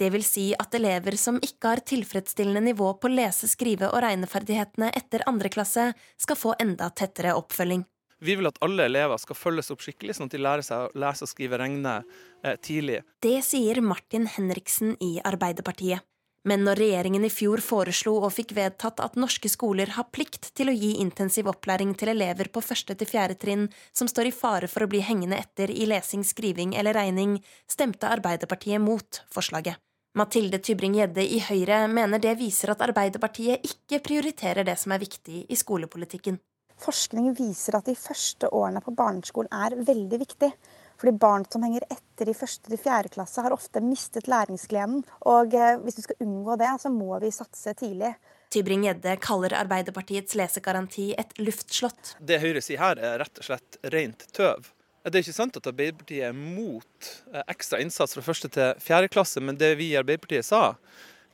[0.01, 4.89] Det vil si at elever som ikke har tilfredsstillende nivå på lese-, skrive- og regneferdighetene
[4.97, 7.85] etter andre klasse, skal få enda tettere oppfølging.
[8.25, 11.03] Vi vil at alle elever skal følges opp skikkelig, sånn at de lærer seg å
[11.05, 13.03] lese, skrive og regne eh, tidlig.
[13.21, 16.01] Det sier Martin Henriksen i Arbeiderpartiet.
[16.49, 20.71] Men når regjeringen i fjor foreslo og fikk vedtatt at norske skoler har plikt til
[20.71, 24.71] å gi intensiv opplæring til elever på første til fjerde trinn som står i fare
[24.73, 27.37] for å bli hengende etter i lesing, skriving eller regning,
[27.69, 29.77] stemte Arbeiderpartiet mot forslaget.
[30.17, 35.45] Mathilde Tybring-Gjedde i Høyre mener det viser at Arbeiderpartiet ikke prioriterer det som er viktig
[35.45, 36.41] i skolepolitikken.
[36.81, 40.51] Forskning viser at de første årene på barneskolen er veldig viktig.
[40.99, 45.05] Fordi barn som henger etter i første til fjerde klasse, har ofte mistet læringsgleden.
[45.31, 48.17] Og eh, hvis du skal unngå det, så må vi satse tidlig.
[48.55, 52.17] Tybring-Gjedde kaller Arbeiderpartiets lesegaranti et luftslott.
[52.19, 54.73] Det Høyre sier her, er rett og slett rent tøv.
[55.09, 59.13] Det er ikke sant at Arbeiderpartiet er mot eh, ekstra innsats fra første til fjerde
[59.13, 60.73] klasse, men det vi i Arbeiderpartiet sa,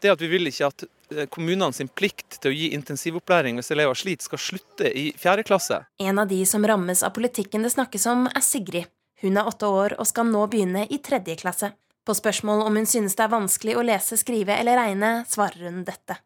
[0.03, 3.57] det er at vi vil ikke at eh, kommunene sin plikt til å gi intensivopplæring
[3.59, 5.81] hvis elever sliter, skal slutte i fjerde klasse.
[6.03, 8.91] En av de som rammes av politikken det snakkes om, er Sigrid.
[9.25, 11.71] Hun er åtte år og skal nå begynne i tredje klasse.
[12.05, 15.81] På spørsmål om hun synes det er vanskelig å lese, skrive eller regne, svarer hun
[15.87, 16.19] dette.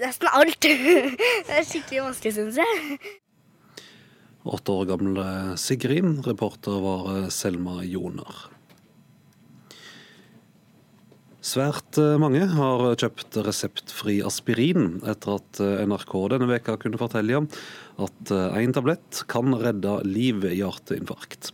[0.00, 0.64] Nesten alt.
[1.46, 2.98] Det er skikkelig vanskelig, syns jeg.
[4.46, 5.24] Åtte år gamle
[5.60, 8.44] Sigrid, reporter var Selma Joner.
[11.46, 17.44] Svært mange har kjøpt reseptfri aspirin etter at NRK denne veka kunne fortelle
[18.02, 21.52] at én tablett kan redde liv i hjerteinfarkt.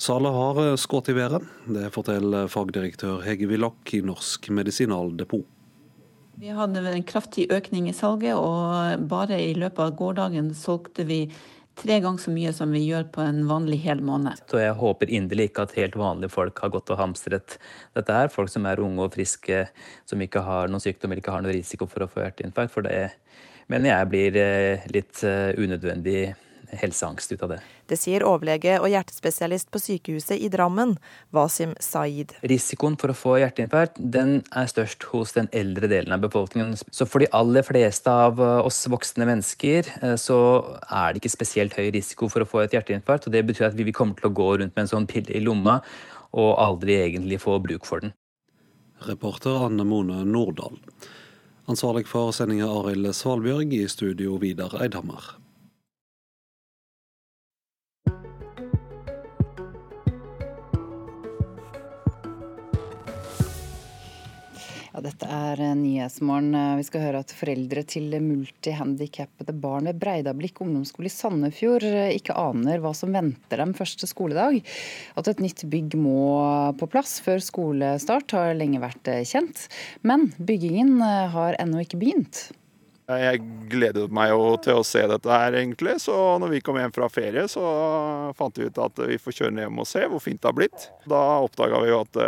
[0.00, 1.44] Salet har skutt i været.
[1.68, 5.44] Det forteller fagdirektør Hege Willoch i Norsk Medisinaldepot.
[6.40, 11.26] Vi hadde en kraftig økning i salget, og bare i løpet av gårsdagen solgte vi
[11.76, 14.40] tre ganger så mye som vi gjør på en vanlig hel måned.
[14.48, 17.60] Så jeg håper inderlig ikke at helt vanlige folk har gått og hamstret
[17.92, 18.32] dette her.
[18.32, 19.66] Folk som er unge og friske,
[20.08, 22.72] som ikke har noen sykdom eller ikke har noen risiko for å få hjerteinfarkt.
[22.72, 23.10] For det
[23.68, 26.30] mener jeg blir eh, litt eh, unødvendig
[26.78, 27.58] helseangst ut av det.
[27.90, 30.96] Det sier overlege og hjertespesialist på sykehuset i Drammen,
[31.34, 32.36] Wasim Saeed.
[32.46, 36.76] Risikoen for å få hjerteinfarkt den er størst hos den eldre delen av befolkningen.
[36.90, 40.38] Så for de aller fleste av eh, oss voksne mennesker eh, så
[40.86, 43.26] er det ikke spesielt høy risiko for å få et hjerteinfarkt.
[43.26, 45.42] og Det betyr at vi kommer til å gå rundt med en sånn pille i
[45.44, 45.80] lomma
[46.30, 48.14] og aldri egentlig få bruk for den.
[49.08, 50.76] Reporter Anne Mone Nordahl.
[51.70, 55.39] Ansvarlig for sendinga Arild Svalbjørg, i studio Vidar Eidhammer.
[65.04, 66.54] Dette er Nyhetsmorgen.
[66.78, 72.82] Vi skal høre at foreldre til multihandikappede barn ved Breidablikk ungdomsskole i Sandefjord ikke aner
[72.82, 74.60] hva som venter dem første skoledag.
[75.20, 76.22] At et nytt bygg må
[76.80, 79.66] på plass før skolestart har lenge vært kjent.
[80.06, 82.50] Men byggingen har ennå ikke begynt.
[83.10, 83.40] Jeg
[83.72, 85.96] gledet meg jo til å se dette her, egentlig.
[85.98, 87.64] Så når vi kom hjem fra ferie, så
[88.38, 90.58] fant vi ut at vi får kjøre ned hjem og se hvor fint det har
[90.60, 90.90] blitt.
[91.10, 92.20] Da oppdaga vi jo at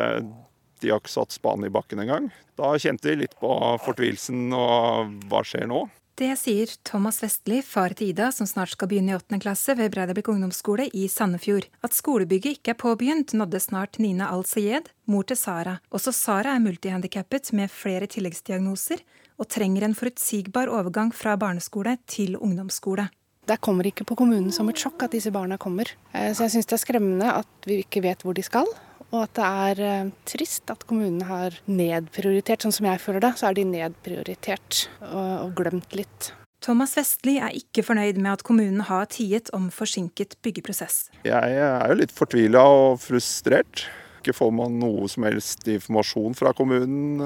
[0.82, 2.32] de har ikke satt spaden i bakken engang.
[2.58, 3.50] Da kjente vi litt på
[3.84, 5.86] fortvilelsen og hva skjer nå?
[6.20, 9.94] Det sier Thomas Vestli, far til Ida, som snart skal begynne i åttende klasse ved
[9.94, 11.64] Breidablikk ungdomsskole i Sandefjord.
[11.80, 15.78] At skolebygget ikke er påbegynt, nådde snart Nina Al-Sayed, mor til Sara.
[15.88, 19.00] Også Sara er multihandikappet med flere tilleggsdiagnoser,
[19.40, 23.08] og trenger en forutsigbar overgang fra barneskole til ungdomsskole.
[23.48, 25.88] Det kommer ikke på kommunen som et sjokk at disse barna kommer.
[26.12, 28.68] Så jeg syns det er skremmende at vi ikke vet hvor de skal.
[29.12, 33.50] Og at det er trist at kommunen har nedprioritert, sånn som jeg føler det, så
[33.50, 36.32] er de nedprioritert og glemt litt.
[36.62, 41.08] Thomas Vestli er ikke fornøyd med at kommunen har tiet om forsinket byggeprosess.
[41.26, 43.88] Jeg er jo litt fortvila og frustrert.
[44.22, 47.18] Ikke får man noe som helst informasjon fra kommunen.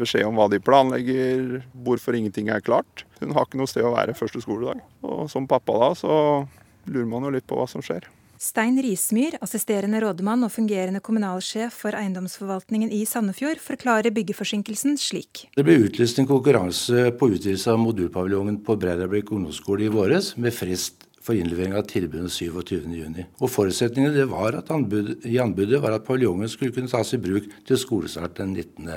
[0.00, 3.04] Beskjed om hva de planlegger, hvorfor ingenting er klart.
[3.20, 4.80] Hun har ikke noe sted å være første skoledag.
[5.04, 6.14] Og som pappa da, så
[6.88, 8.08] lurer man jo litt på hva som skjer.
[8.40, 15.42] Stein Rismyr, assisterende rådmann og fungerende kommunalsjef for eiendomsforvaltningen i Sandefjord, forklarer byggeforsinkelsen slik.
[15.58, 20.56] Det ble utlyst en konkurranse på utvidelse av modulpaviljongen på Breidablikk ungdomsskole i våres, med
[20.56, 23.20] frist for innlevering av tilbudet 27.6.
[23.44, 27.20] Og Forutsetningen det var at anbud, i anbudet var at paviljongen skulle kunne tas i
[27.20, 28.88] bruk til skolestart den 19.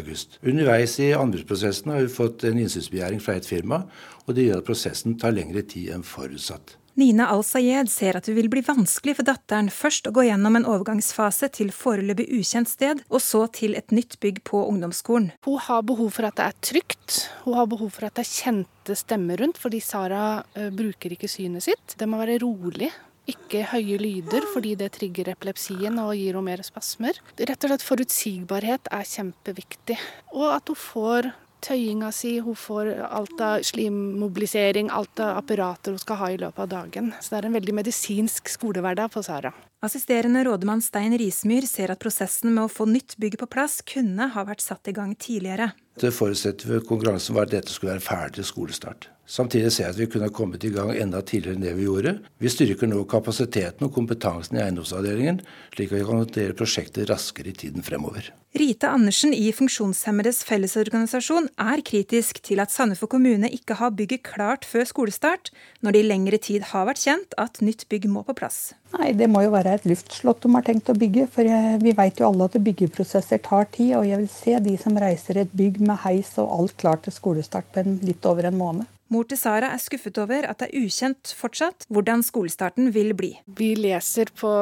[0.00, 0.40] August.
[0.42, 3.84] Underveis i anbudsprosessen har vi fått en innsynsbegjæring fra et firma,
[4.26, 6.79] og det gjør at prosessen tar lengre tid enn forutsatt.
[7.00, 10.66] Nina Al-Sayed ser at det vil bli vanskelig for datteren først å gå gjennom en
[10.68, 15.30] overgangsfase til foreløpig ukjent sted, og så til et nytt bygg på ungdomsskolen.
[15.46, 18.32] Hun har behov for at det er trygt, hun har behov for at det er
[18.34, 21.96] kjente stemmer rundt, fordi Sara uh, bruker ikke synet sitt.
[21.96, 22.90] Det må være rolig
[23.30, 27.20] ikke høye lyder fordi det trigger epilepsien og gir henne mer spasmer.
[27.38, 29.98] Rett og slett forutsigbarhet er kjempeviktig.
[30.34, 31.30] Og at hun får
[31.64, 36.64] tøyinga si, hun får alt av slimmobilisering, alt av apparater hun skal ha i løpet
[36.64, 37.12] av dagen.
[37.20, 39.52] Så det er en veldig medisinsk skolehverdag på Sara.
[39.84, 44.28] Assisterende rådmann Stein Rismyr ser at prosessen med å få nytt bygg på plass kunne
[44.34, 45.70] ha vært satt i gang tidligere.
[46.00, 49.08] Det forutsetter ved konkurransen var at dette skulle være ferdig til skolestart.
[49.30, 51.86] Samtidig ser jeg at vi kunne ha kommet i gang enda tidligere enn det vi
[51.86, 52.16] gjorde.
[52.42, 55.38] Vi styrker nå kapasiteten og kompetansen i eiendomsavdelingen,
[55.76, 58.32] slik at vi kan håndtere prosjektet raskere i tiden fremover.
[58.58, 64.66] Rita Andersen i Funksjonshemmedes Fellesorganisasjon er kritisk til at Sandefjord kommune ikke har bygget klart
[64.66, 68.34] før skolestart, når det i lengre tid har vært kjent at nytt bygg må på
[68.34, 68.72] plass.
[68.98, 71.30] Nei, Det må jo være et luftslott de har tenkt å bygge.
[71.30, 71.46] For
[71.78, 73.94] vi vet jo alle at byggeprosesser tar tid.
[74.00, 77.14] Og jeg vil se de som reiser et bygg med heis og alt klart til
[77.14, 78.96] skolestart på en litt over en måned.
[79.10, 83.32] Mor til Sara er skuffet over at det er ukjent fortsatt hvordan skolestarten vil bli.
[83.58, 84.52] Vi leser på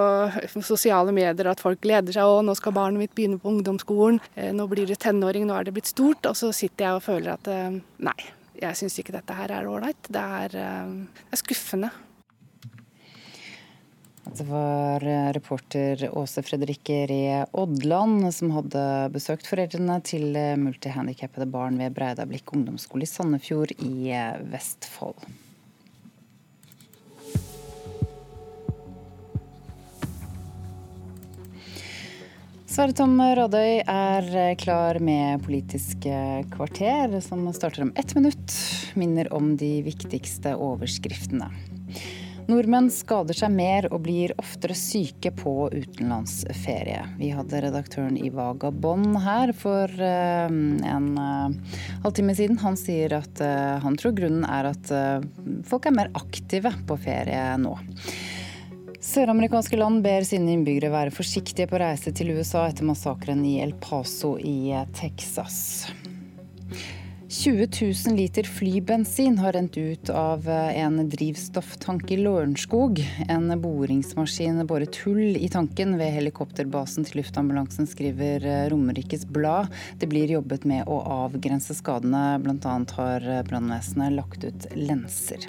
[0.65, 2.25] sosiale medier at folk gleder seg.
[2.25, 4.23] Å, nå skal barnet mitt begynne på ungdomsskolen.
[4.41, 6.25] Eh, nå blir det tenåring, nå er det blitt stort.
[6.31, 7.77] Og så sitter jeg og føler at eh,
[8.09, 8.19] nei,
[8.57, 10.09] jeg syns ikke dette her er ålreit.
[10.09, 10.95] Det, eh,
[11.29, 11.93] det er skuffende.
[14.37, 18.83] Det var eh, reporter Åse Fredrikke Ree Odland som hadde
[19.15, 25.25] besøkt foreldrene til eh, multihandikappede barn ved Breidablikk ungdomsskole i Sandefjord i eh, Vestfold.
[32.69, 34.29] Sverre Tom Radøy er
[34.61, 36.05] klar med Politisk
[36.53, 38.55] kvarter, som starter om ett minutt.
[38.95, 41.49] Minner om de viktigste overskriftene.
[42.49, 47.03] Nordmenn skader seg mer og blir oftere syke på utenlandsferie.
[47.19, 51.77] Vi hadde redaktøren i Vagabond her for eh, en uh,
[52.07, 52.57] halvtime siden.
[52.65, 54.93] Han sier at uh, han tror grunnen er at
[55.69, 57.77] folk er mer aktive på ferie nå.
[59.05, 63.77] Søramerikanske land ber sine innbyggere være forsiktige på reise til USA etter massakren i El
[63.81, 65.87] Paso i Texas.
[67.31, 67.69] 20
[68.07, 73.03] 000 liter flybensin har rent ut av eh, en drivstofftank i Lørenskog.
[73.29, 79.69] En boringsmaskin boret hull i tanken ved helikopterbasen til luftambulansen, skriver eh, Romerikes Blad.
[80.01, 82.77] Det blir jobbet med å avgrense skadene, bl.a.
[82.97, 85.45] har brannvesenet lagt ut lenser.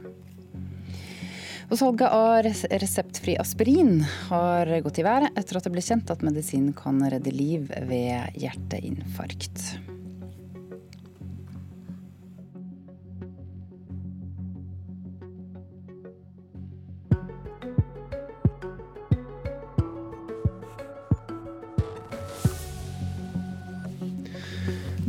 [1.69, 2.41] Og salget av
[2.81, 7.31] reseptfri aspirin har gått i været etter at det ble kjent at medisinen kan redde
[7.31, 9.63] liv ved hjerteinfarkt.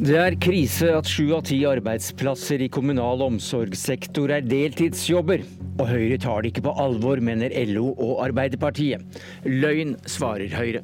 [0.01, 5.43] Det er krise at sju av ti arbeidsplasser i kommunal omsorgssektor er deltidsjobber.
[5.77, 9.05] Og Høyre tar det ikke på alvor, mener LO og Arbeiderpartiet.
[9.45, 10.81] Løgn, svarer Høyre.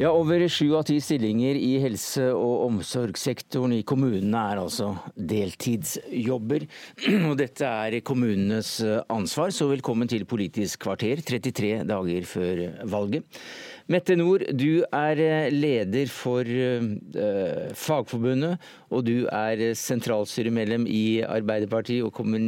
[0.00, 6.68] Ja, Over sju av ti stillinger i helse- og omsorgssektoren i kommunene er altså deltidsjobber.
[7.30, 13.42] Og dette er kommunenes ansvar, så velkommen til Politisk kvarter 33 dager før valget.
[13.90, 18.60] Mette Nord, du er eh, leder for uh, Fagforbundet,
[18.94, 22.38] og du er sentralstyremedlem i Arbeiderpartiet og kommer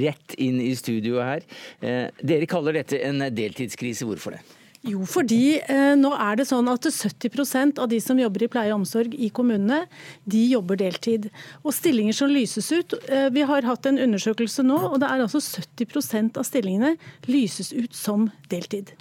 [0.00, 1.50] rett inn i studioet her.
[1.84, 4.08] Uh, dere kaller dette en deltidskrise.
[4.08, 4.44] Hvorfor det?
[4.86, 8.70] Jo, fordi eh, nå er det sånn at 70% av de som jobber i pleie
[8.70, 9.80] og omsorg i kommunene,
[10.22, 11.26] de jobber deltid.
[11.64, 15.24] Og stillinger som lyses ut eh, Vi har hatt en undersøkelse nå, og det er
[15.24, 16.94] altså 70% av stillingene
[17.26, 18.94] lyses ut som deltid.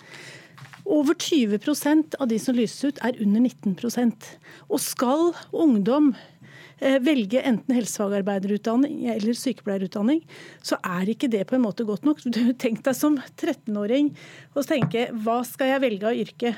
[0.88, 4.28] Over 20% av de som lyses ut, er under 19%
[4.72, 6.14] Og skal ungdom
[6.80, 10.22] eh, velge enten helsefagarbeiderutdanning eller sykepleierutdanning,
[10.64, 12.24] så er ikke det på en måte godt nok.
[12.24, 14.14] Du Tenk deg som 13-åring
[14.56, 16.56] og tenke hva skal jeg velge av yrke?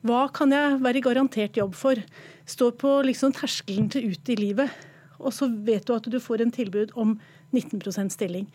[0.00, 2.00] Hva kan jeg være garantert jobb for?
[2.48, 4.72] Står på liksom terskelen til ut i livet,
[5.20, 7.18] og så vet du at du får en tilbud om
[7.52, 8.46] 19% stilling.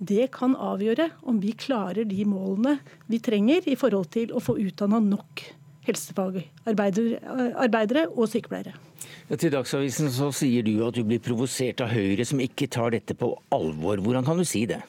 [0.00, 2.78] Det kan avgjøre om vi klarer de målene
[3.10, 5.42] vi trenger i forhold til å få utdanna nok
[5.84, 8.72] helsefagarbeidere og sykepleiere.
[9.28, 12.90] Ja, til Dagsavisen så sier du at du blir provosert av Høyre som ikke tar
[12.96, 14.00] dette på alvor.
[14.00, 14.80] Hvordan kan du si det?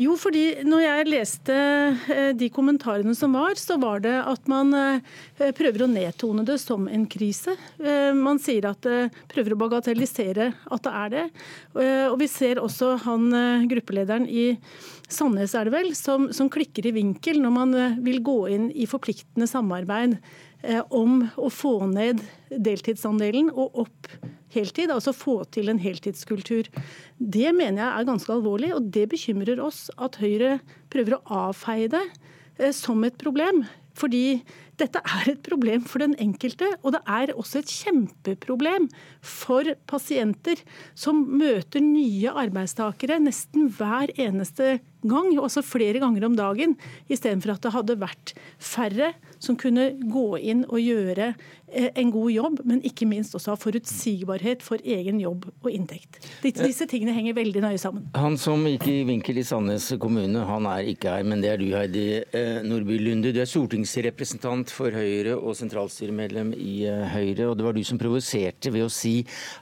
[0.00, 1.54] Jo, fordi når jeg leste
[2.08, 6.56] eh, de kommentarene som var, så var det at man eh, prøver å nedtone det
[6.62, 7.58] som en krise.
[7.76, 8.88] Eh, man sier at
[9.28, 11.26] prøver å bagatellisere at det er det.
[12.08, 13.28] Og vi ser også han
[13.68, 14.54] gruppelederen i
[15.12, 18.88] Sandnes er det vel, som, som klikker i vinkel når man vil gå inn i
[18.88, 20.16] forpliktende samarbeid
[20.94, 24.08] om å få ned deltidsandelen og opp
[24.52, 26.68] heltid, altså få til en heltidskultur.
[27.18, 30.58] Det mener jeg er ganske alvorlig, og det bekymrer oss at Høyre
[30.92, 32.04] prøver å avfeie det
[32.58, 33.64] eh, som et problem.
[33.98, 34.40] Fordi
[34.80, 38.88] dette er et problem for den enkelte, og det er også et kjempeproblem
[39.20, 40.62] for pasienter
[40.94, 46.76] som møter nye arbeidstakere nesten hver eneste gang, også flere ganger om dagen,
[47.10, 49.12] istedenfor at det hadde vært færre
[49.42, 51.32] som kunne gå inn og gjøre
[51.72, 56.20] eh, en god jobb, men ikke minst også ha forutsigbarhet for egen jobb og inntekt.
[56.44, 58.06] Disse tingene henger veldig nøye sammen.
[58.14, 61.58] Han som gikk i vinkel i Sandnes kommune, han er ikke her, men det er
[61.58, 63.34] du, Heidi eh, Nordby Lunde.
[63.34, 67.98] Du er stortingsrepresentant for Høyre og sentralstyremedlem i eh, Høyre, og det var du som
[67.98, 69.16] provoserte ved å si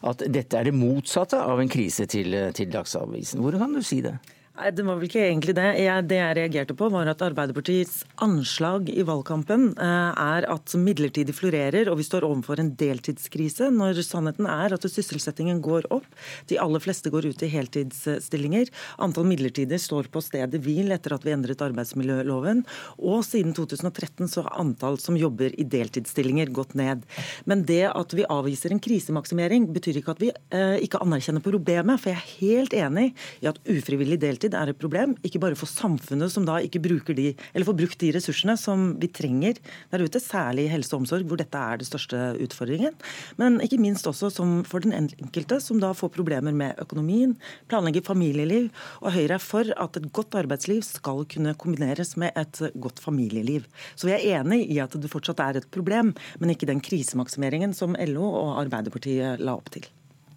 [0.05, 3.41] at dette er det motsatte av en krise til, til Dagsavisen.
[3.41, 4.19] Hvordan kan du si det?
[4.61, 5.69] Nei, Det var vel ikke egentlig det.
[5.81, 11.33] Jeg, det jeg reagerte på, var at Arbeiderpartiets anslag i valgkampen eh, er at midlertidig
[11.33, 16.05] florerer, og vi står overfor en deltidskrise, når sannheten er at sysselsettingen går opp.
[16.53, 18.69] De aller fleste går ut i heltidsstillinger.
[19.01, 22.61] Antall midlertidige står på stedet hvil etter at vi endret arbeidsmiljøloven.
[23.01, 27.09] Og siden 2013 så har antall som jobber i deltidsstillinger gått ned.
[27.49, 32.05] Men det at vi avviser en krisemaksimering, betyr ikke at vi eh, ikke anerkjenner problemet.
[32.05, 33.09] For jeg er helt enig
[33.41, 36.83] i at ufrivillig deltid deltid er et problem, ikke bare for samfunnet som da ikke
[36.83, 39.59] bruker de, eller får brukt de ressursene som vi trenger
[39.91, 42.95] der ute, særlig i helse og omsorg, hvor dette er det største utfordringen.
[43.39, 44.31] Men ikke minst også
[44.67, 47.37] for den enkelte, som da får problemer med økonomien,
[47.69, 48.71] planlegger familieliv.
[49.03, 53.67] Og Høyre er for at et godt arbeidsliv skal kunne kombineres med et godt familieliv.
[53.95, 57.75] Så vi er enig i at det fortsatt er et problem, men ikke den krisemaksimeringen
[57.77, 59.89] som LO og Arbeiderpartiet la opp til.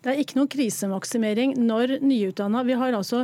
[0.04, 3.22] Det er ikke noen krisemaksimering når nyutdanna Vi har altså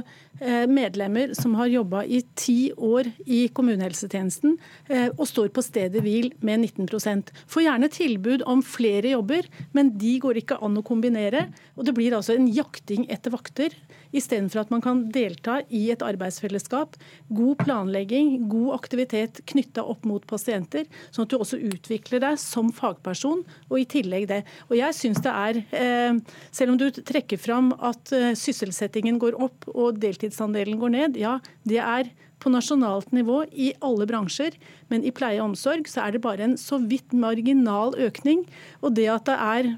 [0.69, 6.31] medlemmer som har jobba i ti år i kommunehelsetjenesten eh, og står på stedet hvil
[6.45, 11.47] med 19% Får gjerne tilbud om flere jobber, men de går ikke an å kombinere.
[11.75, 13.75] Og det blir altså en jakting etter vakter
[14.15, 16.97] istedenfor at man kan delta i et arbeidsfellesskap.
[17.35, 22.71] God planlegging, god aktivitet knytta opp mot pasienter, sånn at du også utvikler deg som
[22.75, 24.41] fagperson, og i tillegg det.
[24.69, 26.17] Og jeg synes det er, eh,
[26.51, 31.39] Selv om du trekker fram at eh, sysselsettingen går opp og deltidsandelen går ned, ja,
[31.65, 32.09] det er
[32.39, 34.55] på nasjonalt nivå i alle bransjer,
[34.89, 38.45] men i pleie og omsorg så er det bare en så vidt marginal økning.
[38.81, 39.71] Og det at det er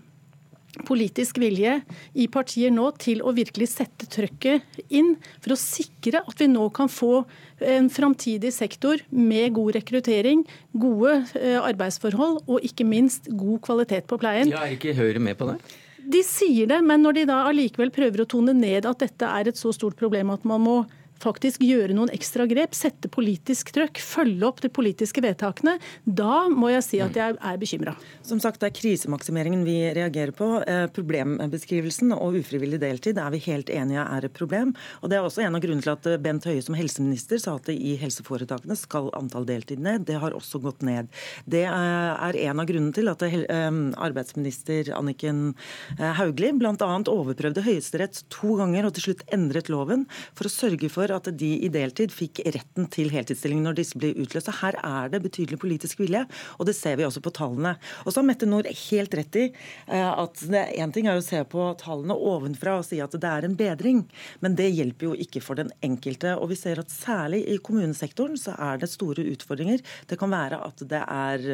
[0.88, 1.82] politisk vilje
[2.16, 6.70] i partier nå til å virkelig sette trøkket inn for å sikre at vi nå
[6.74, 7.26] kan få
[7.60, 14.22] en framtidig sektor med god rekruttering, gode eh, arbeidsforhold og ikke minst god kvalitet på
[14.22, 14.54] pleien.
[14.54, 15.60] Ja, Er ikke Høyre med på det?
[16.02, 19.52] De sier det, men når de da allikevel prøver å tone ned at dette er
[19.52, 20.78] et så stort problem at man må
[21.22, 26.72] faktisk gjøre noen ekstra grep, sette politisk trøkk, følge opp de politiske vedtakene, da må
[26.74, 27.96] jeg si at jeg er bekymra.
[28.26, 30.50] Som sagt, det er krisemaksimeringen vi reagerer på.
[30.66, 34.74] Eh, problembeskrivelsen og ufrivillig deltid er vi helt enige er et problem.
[35.02, 37.56] Og Det er også en av grunnene til at eh, Bent Høie som helseminister sa
[37.60, 40.06] at i helseforetakene skal antall deltid ned.
[40.10, 41.12] Det har også gått ned.
[41.46, 43.70] Det er en av grunnene til at eh,
[44.02, 45.54] arbeidsminister Anniken
[46.00, 46.74] Hauglie bl.a.
[47.12, 50.08] overprøvde Høyesterett to ganger og til slutt endret loven
[50.38, 54.18] for å sørge for at de i deltid fikk retten til heltidsstilling når disse blir
[54.20, 54.50] utløst.
[54.50, 56.24] Så her er det betydelig politisk vilje,
[56.58, 57.76] og det ser vi også på tallene.
[58.06, 61.42] Og så har Mette Nord helt rett i eh, at én ting er å se
[61.52, 64.04] på tallene ovenfra og si at det er en bedring,
[64.44, 66.38] men det hjelper jo ikke for den enkelte.
[66.40, 69.84] Og vi ser at særlig i kommunesektoren så er det store utfordringer.
[70.10, 71.48] Det kan være at det er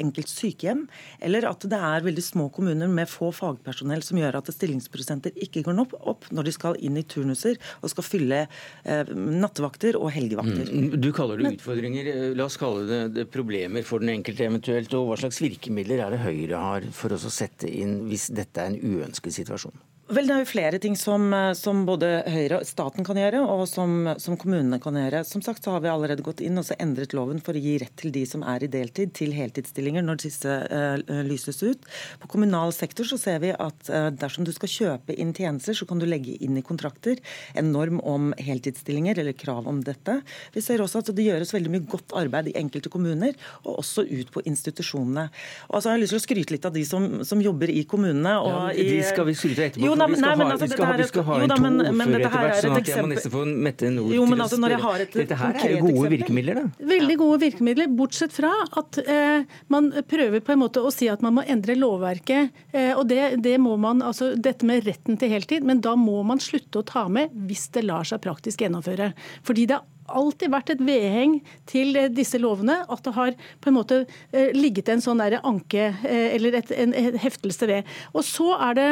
[0.00, 0.86] enkelt sykehjem,
[1.22, 5.64] eller at det er veldig små kommuner med få fagpersonell som gjør at stillingsprosenter ikke
[5.66, 10.68] går opp når de skal inn i turnuser og skal fylle eh, nattevakter og helgevakter.
[10.68, 10.96] Mm.
[11.02, 12.10] Du kaller det utfordringer.
[12.38, 14.94] La oss kalle det, det, problemer for den enkelte eventuelt.
[14.98, 18.62] Og hva slags virkemidler er det Høyre har for oss å sette inn hvis dette
[18.62, 19.76] er en uønsket situasjon?
[20.12, 23.40] Vel, Det er jo flere ting som, eh, som både Høyre og staten kan gjøre,
[23.48, 25.22] og som, som, kommunene kan gjøre.
[25.24, 27.78] Som sagt så har vi allerede gått inn og så endret loven for å gi
[27.80, 31.88] rett til de som er i deltid, til heltidsstillinger når disse uh, lyses ut.
[32.20, 35.88] På kommunal sektor så ser vi at uh, dersom du skal kjøpe inn tjenester, så
[35.88, 37.16] kan du legge inn i kontrakter
[37.56, 40.18] en norm om heltidsstillinger eller krav om dette.
[40.52, 43.32] Vi ser også at det gjøres veldig mye godt arbeid i enkelte kommuner,
[43.64, 45.30] og også ut på institusjonene.
[45.70, 47.86] Og så har jeg lyst til å skryte litt av de som, som jobber i
[47.88, 48.36] kommunene.
[48.44, 49.88] Og ja, de skal vi skryte etterpå.
[49.88, 52.16] Jo, da, vi, skal ha, altså, vi, skal ha, vi skal ha en to ordfører
[52.18, 55.06] etter hvert, sånn at jeg må nesten få Mette Nord jo, til altså, å spørre.
[55.14, 56.88] Dette her er jo gode virkemidler, da.
[56.92, 61.24] Veldig gode virkemidler, bortsett fra at eh, man prøver på en måte å si at
[61.24, 62.62] man må endre lovverket.
[62.74, 66.20] Eh, og det, det, må man, altså Dette med retten til heltid, men da må
[66.26, 69.12] man slutte å ta med hvis det lar seg praktisk gjennomføre.
[69.46, 69.88] Fordi det er
[70.18, 71.38] alltid vært et vedheng
[71.68, 73.98] til eh, disse lovene at det har på en måte
[74.32, 77.88] eh, ligget en sånn der anke eller et, en heftelse ved.
[78.12, 78.88] Og så er det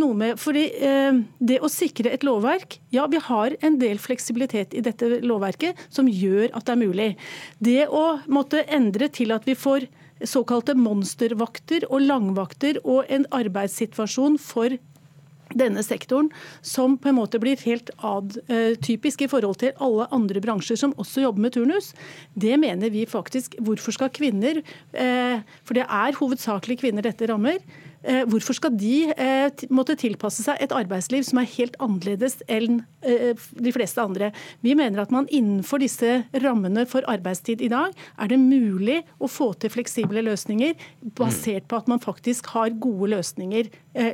[0.00, 0.64] noe med fordi
[1.38, 6.08] Det å sikre et lovverk Ja, vi har en del fleksibilitet i dette lovverket som
[6.10, 7.08] gjør at det er mulig.
[7.58, 9.86] Det å måtte endre til at vi får
[10.26, 14.76] såkalte monstervakter og langvakter og en arbeidssituasjon for
[15.58, 16.30] denne sektoren,
[16.62, 21.24] som på en måte blir helt atypisk i forhold til alle andre bransjer som også
[21.26, 21.92] jobber med turnus.
[22.34, 23.56] Det mener vi faktisk.
[23.60, 29.10] Hvorfor skal kvinner, eh, for det er hovedsakelig kvinner dette rammer, Eh, hvorfor skal de
[29.12, 34.30] eh, måtte tilpasse seg et arbeidsliv som er helt annerledes enn eh, de fleste andre?
[34.64, 39.28] Vi mener at man innenfor disse rammene for arbeidstid i dag, er det mulig å
[39.30, 40.76] få til fleksible løsninger
[41.18, 43.70] basert på at man faktisk har gode løsninger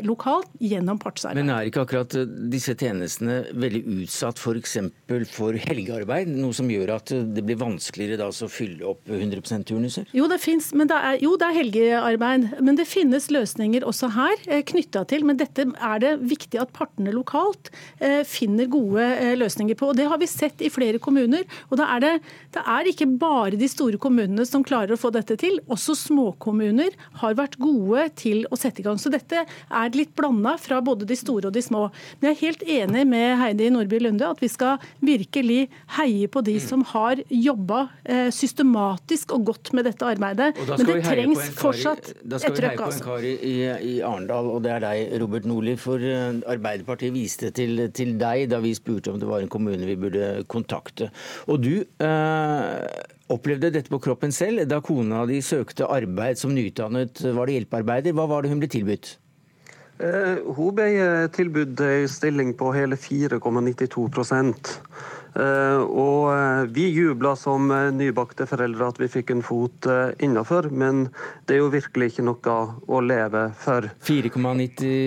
[0.07, 1.45] lokalt gjennom partsarbeid.
[1.45, 2.15] Men er ikke akkurat
[2.51, 4.79] disse tjenestene veldig utsatt f.eks.
[5.07, 6.31] For, for helgearbeid?
[6.33, 10.09] Noe som gjør at det blir vanskeligere da å fylle opp 100 turnuser?
[10.17, 12.49] Jo, det finnes, men det er, jo, det er helgearbeid.
[12.65, 15.25] Men det finnes løsninger utfordringer også her eh, knytta til.
[15.27, 17.71] Men dette er det viktig at partene lokalt
[18.01, 19.91] eh, finner gode eh, løsninger på.
[19.91, 21.45] og Det har vi sett i flere kommuner.
[21.71, 22.13] og da er det,
[22.53, 25.61] det er ikke bare de store kommunene som klarer å få dette til.
[25.69, 28.99] Også småkommuner har vært gode til å sette i gang.
[28.99, 31.89] Så dette er litt blanda fra både de store og de små.
[32.21, 35.67] Men jeg er helt enig med Heidi Nordby Lunde at vi skal virkelig
[35.99, 37.87] heie på de som har jobba
[38.33, 40.53] systematisk og godt med dette arbeidet.
[40.57, 42.83] Men det trengs fortsatt et trøkk.
[42.87, 43.19] Altså.
[43.27, 45.77] I, i Arendal, og det er deg, Robert Nordli.
[45.81, 49.89] For eh, Arbeiderpartiet viste til, til, deg da vi spurte om det var en kommune
[49.89, 51.11] vi burde kontakte.
[51.51, 57.25] Og du eh, opplevde dette på kroppen selv da kona di søkte arbeid som nyutdannet
[57.37, 58.17] var det hjelpearbeider.
[58.17, 59.17] Hva var det hun ble tilbudt?
[59.97, 67.35] Eh, hun ble eh, tilbudt en stilling på hele 4,92 Eh, og eh, vi jubla
[67.37, 69.89] som eh, nybakte foreldre at vi fikk en fot
[70.23, 71.07] innafor, men
[71.47, 72.59] det er jo virkelig ikke noe
[72.89, 73.91] å leve for.
[74.07, 75.03] 4,92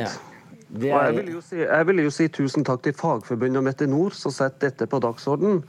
[0.00, 0.08] ja.
[0.74, 1.12] Er...
[1.14, 4.72] Jeg, vil si, jeg, vil jo si, tusen takk til Fagforbundet og Metinor som setter
[4.72, 5.60] dette på dagsorden.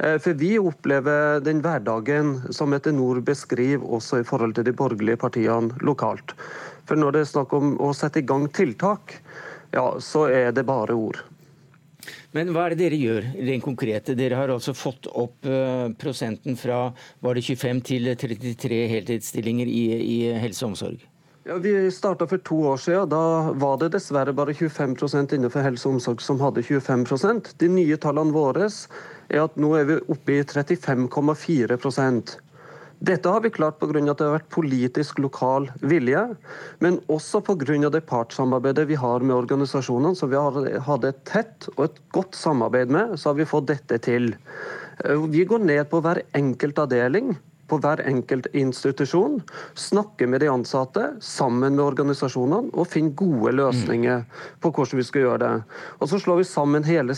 [0.00, 5.78] For vi opplever den hverdagen som Metinor beskriver også i forhold til de borgerlige partiene
[5.86, 6.34] lokalt.
[6.88, 9.20] For når det er snakk om å sette i gang tiltak,
[9.70, 11.20] ja, så er det bare ord.
[12.36, 14.14] Men hva er det dere gjør rent konkrete?
[14.18, 16.92] Dere har altså fått opp eh, prosenten fra
[17.24, 21.02] var det 25 til 33 heltidsstillinger i, i helse og omsorg?
[21.48, 23.08] Ja, Vi starta for to år siden.
[23.10, 27.96] Da var det dessverre bare 25 innenfor helse og omsorg som hadde 25% De nye
[27.96, 31.80] tallene våre er at nå er vi oppe i 35,4
[33.00, 34.10] dette har vi klart pga.
[34.10, 36.36] at det har vært politisk lokal vilje,
[36.84, 37.88] men også pga.
[37.88, 42.34] det partssamarbeidet vi har med organisasjonene, som vi har hatt et tett og et godt
[42.34, 44.34] samarbeid med, så har vi fått dette til.
[45.04, 47.36] Eh, vi går ned på hver enkelt avdeling
[47.70, 49.40] på hver enkelt institusjon,
[49.78, 54.24] snakke med de ansatte sammen med organisasjonene og finne gode løsninger
[54.60, 55.52] på hvordan vi skal gjøre det.
[56.00, 57.14] Og Så slår vi sammen hele,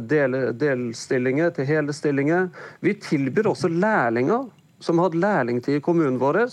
[0.00, 2.50] del, delstillinger til hele stillinger.
[2.82, 4.50] Vi tilbyr også lærlinger
[4.82, 6.44] som har hatt lærlingtid i kommunen vår,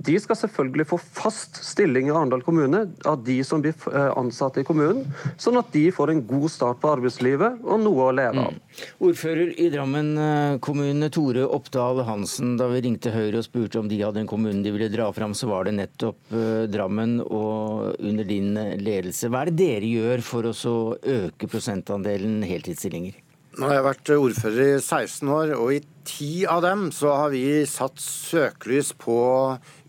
[0.00, 3.76] de skal selvfølgelig få fast stilling i Arendal kommune av de som blir
[4.16, 5.04] ansatte ansatt i kommunen,
[5.40, 8.54] sånn at de får en god start på arbeidslivet og noe å leve av.
[8.54, 8.84] Mm.
[9.10, 12.56] Ordfører i Drammen eh, kommune, Tore Oppdal Hansen.
[12.60, 15.34] Da vi ringte Høyre og spurte om de hadde en kommune de ville dra fram,
[15.36, 19.30] så var det nettopp eh, Drammen og under din ledelse.
[19.30, 20.54] Hva er det dere gjør for å
[21.00, 23.18] øke prosentandelen heltidsstillinger?
[23.58, 27.32] Nå har jeg vært ordfører i 16 år, og i ti av dem så har
[27.32, 29.16] vi satt søkelys på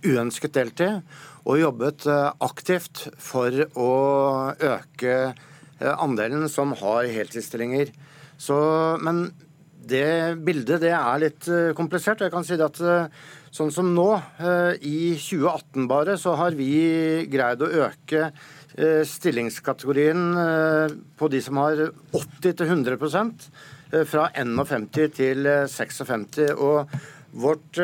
[0.01, 1.03] uønsket deltid.
[1.45, 3.91] Og jobbet eh, aktivt for å
[4.57, 7.93] øke eh, andelen som har heltidsstillinger.
[8.41, 8.57] Så,
[9.05, 9.27] men
[9.85, 12.25] det bildet det er litt eh, komplisert.
[12.25, 12.81] Jeg kan si at
[13.53, 14.09] sånn som nå,
[14.81, 18.31] i 2018 bare, så har vi greid å øke
[19.05, 23.31] stillingskategorien eh, på de som har 80-100
[23.91, 26.39] eh, fra 51 til 56.
[26.57, 26.87] Og
[27.31, 27.79] vårt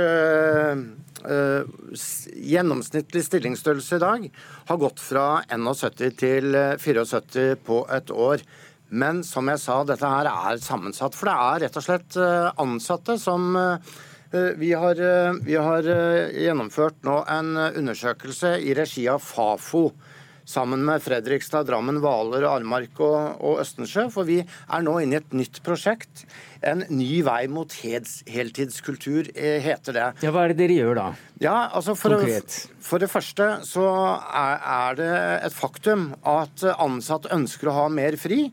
[1.28, 4.26] gjennomsnittlig stillingsstørrelse i dag
[4.68, 8.44] har gått fra 71 til 74 på et år.
[8.88, 11.16] Men som jeg sa, dette her er sammensatt.
[11.16, 13.56] For det er rett og slett ansatte som
[14.32, 15.02] vi har,
[15.48, 19.90] vi har gjennomført nå en undersøkelse i regi av Fafo
[20.48, 24.08] sammen med Fredrikstad, Drammen, Hvaler, Armark og, og Østensjø.
[24.14, 26.24] For vi er nå inne i et nytt prosjekt.
[26.66, 30.08] En ny vei mot heltidskultur, eh, heter det.
[30.26, 31.10] Ja, Hva er det dere gjør da?
[31.43, 32.62] Ja, altså for, Konkret.
[32.82, 33.86] for det første så
[34.32, 35.12] er, er det
[35.50, 38.48] et faktum at ansatte ønsker å ha mer fri.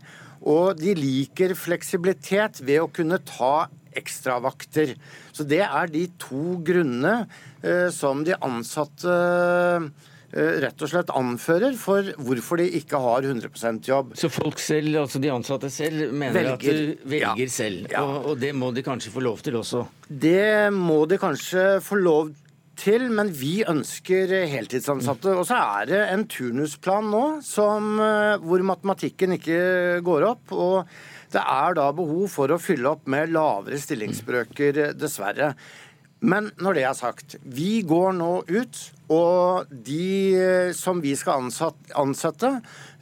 [0.45, 4.97] Og de liker fleksibilitet ved å kunne ta ekstravakter.
[5.33, 7.29] Så det er de to grunnene
[7.63, 13.87] eh, som de ansatte eh, rett og slett anfører for hvorfor de ikke har 100%
[13.87, 14.15] jobb.
[14.19, 16.55] Så folk selv, altså de ansatte selv, mener Velger.
[16.55, 17.51] at du velger Ja.
[17.55, 17.87] selv.
[17.93, 18.03] Ja.
[18.03, 19.85] Og, og det må de kanskje få lov til også?
[20.09, 22.33] Det må de kanskje få lov
[22.77, 25.31] til, men vi ønsker heltidsansatte.
[25.39, 30.51] Og så er det en turnusplan nå som, eh, hvor matematikken ikke går opp.
[30.53, 30.89] og
[31.35, 35.55] det er da behov for å fylle opp med lavere stillingsbrøker, eh, dessverre.
[36.21, 41.45] Men når det er sagt, vi går nå ut, og de eh, som vi skal
[41.95, 42.53] ansette,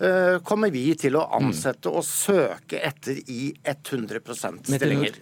[0.03, 4.22] eh, kommer vi til å ansette og søke etter i 100
[4.66, 5.20] stillinger.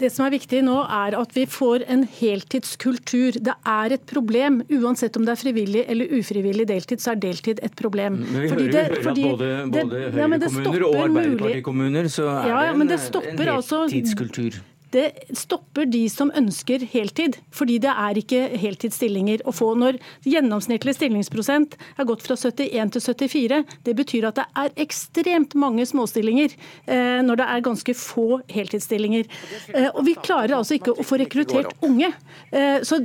[0.00, 3.36] Det som er viktig nå, er at vi får en heltidskultur.
[3.44, 4.62] Det er et problem.
[4.72, 8.16] Uansett om det er frivillig eller ufrivillig deltid, så er deltid et problem.
[8.22, 12.48] Men vi Fordi hører, det- fordi at både, både ja, Høyre-kommuner og Arbeiderparti-kommuner så er
[12.48, 13.56] Ja, ja, det men en, det stopper heltidskultur.
[13.56, 14.60] altså- heltidskultur.
[14.90, 19.72] Det stopper de som ønsker heltid, fordi det er ikke heltidsstillinger å få.
[19.78, 25.54] Når gjennomsnittlig stillingsprosent er gått fra 71 til 74, det betyr at det er ekstremt
[25.58, 26.56] mange småstillinger
[26.90, 29.30] eh, når det er ganske få heltidsstillinger.
[29.74, 32.10] Eh, og vi klarer altså ikke å få rekruttert unge.
[32.50, 33.00] Eh, så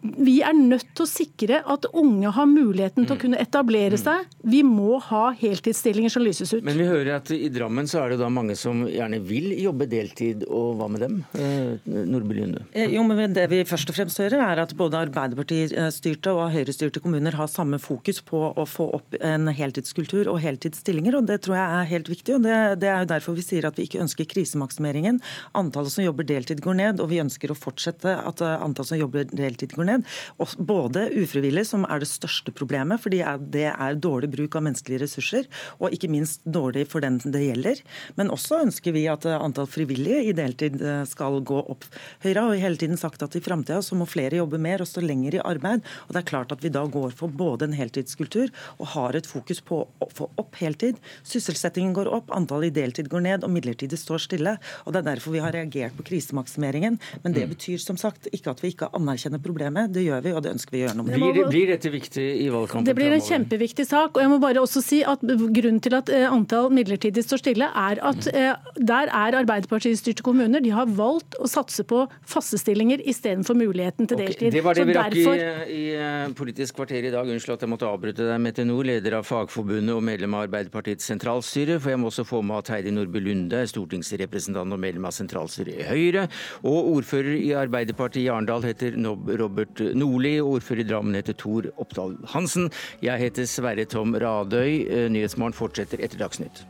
[0.00, 4.28] vi er nødt til å sikre at unge har muligheten til å kunne etablere seg.
[4.46, 6.62] Vi må ha heltidsstillinger som lyses ut.
[6.66, 9.88] Men vi hører at i Drammen så er det da mange som gjerne vil jobbe
[9.90, 11.20] deltid, og hva med dem?
[11.34, 12.64] Eh, Nordby Lunde?
[12.72, 17.00] Eh, Jo, men Det vi først og fremst hører, er at både Arbeiderparti-styrte og Høyre-styrte
[17.02, 21.16] kommuner har samme fokus på å få opp en heltidskultur og heltidsstillinger.
[21.16, 22.34] og Det tror jeg er helt viktig.
[22.36, 25.20] og Det, det er jo derfor vi sier at vi ikke ønsker krisemaksimeringen.
[25.54, 29.00] Antallet som jobber deltid går ned, og vi ønsker å fortsette at eh, antallet som
[29.00, 30.06] jobber deltid går ned.
[30.40, 33.22] Og både ufrivillig, som er det største problemet, fordi
[33.52, 35.48] det er dårlig bruk av menneskelige ressurser,
[35.80, 37.80] og ikke minst dårlig for den det gjelder.
[38.16, 41.86] Men også ønsker vi at antall frivillige i deltid skal gå opp.
[42.24, 44.90] Høyre har jo hele tiden sagt at i framtida så må flere jobbe mer og
[44.90, 45.84] stå lenger i arbeid.
[46.08, 49.28] Og det er klart at vi da går for både en heltidskultur og har et
[49.28, 50.98] fokus på å få opp heltid.
[51.26, 54.56] Sysselsettingen går opp, antallet i deltid går ned, og midlertidig står stille.
[54.84, 56.98] Og det er derfor vi har reagert på krisemaksimeringen.
[57.24, 59.92] Men det betyr som sagt ikke at vi ikke anerkjenner problemet.
[59.94, 61.20] Det gjør vi, og det ønsker vi å gjøre noe med.
[61.20, 64.16] Blir, blir dette viktig i valgkampen Det blir en kjempeviktig sak.
[64.16, 67.66] og jeg må bare også si at Grunnen til at eh, antall midlertidig står stille,
[67.66, 70.62] er at eh, der er Arbeiderparti-styrte kommuner.
[70.62, 74.52] De har valgt å satse på faste stillinger istedenfor muligheten til deltid.
[74.52, 77.26] Det var det vi rakk derfor- i i, Politisk kvarter i dag.
[77.26, 81.06] Unnskyld at jeg måtte avbryte deg, Mette Nord, leder av Fagforbundet og medlem av Arbeiderpartiets
[81.10, 81.78] sentralstyre.
[81.80, 85.12] For jeg må også få med at Heidi Nordby Lunde er stortingsrepresentant og medlem av
[85.16, 86.28] sentralstyret i Høyre.
[86.64, 88.96] Og ordfører i Arbeiderpartiet i Arendal heter
[89.40, 92.70] Robert Nordli, ordfører i Drammen heter Tor Oppdal Hansen.
[93.02, 94.86] Jeg heter Sverre Tom Radøy.
[94.88, 96.64] Eh, Nyhetsmorgen fortsetter etter Dagsnytt.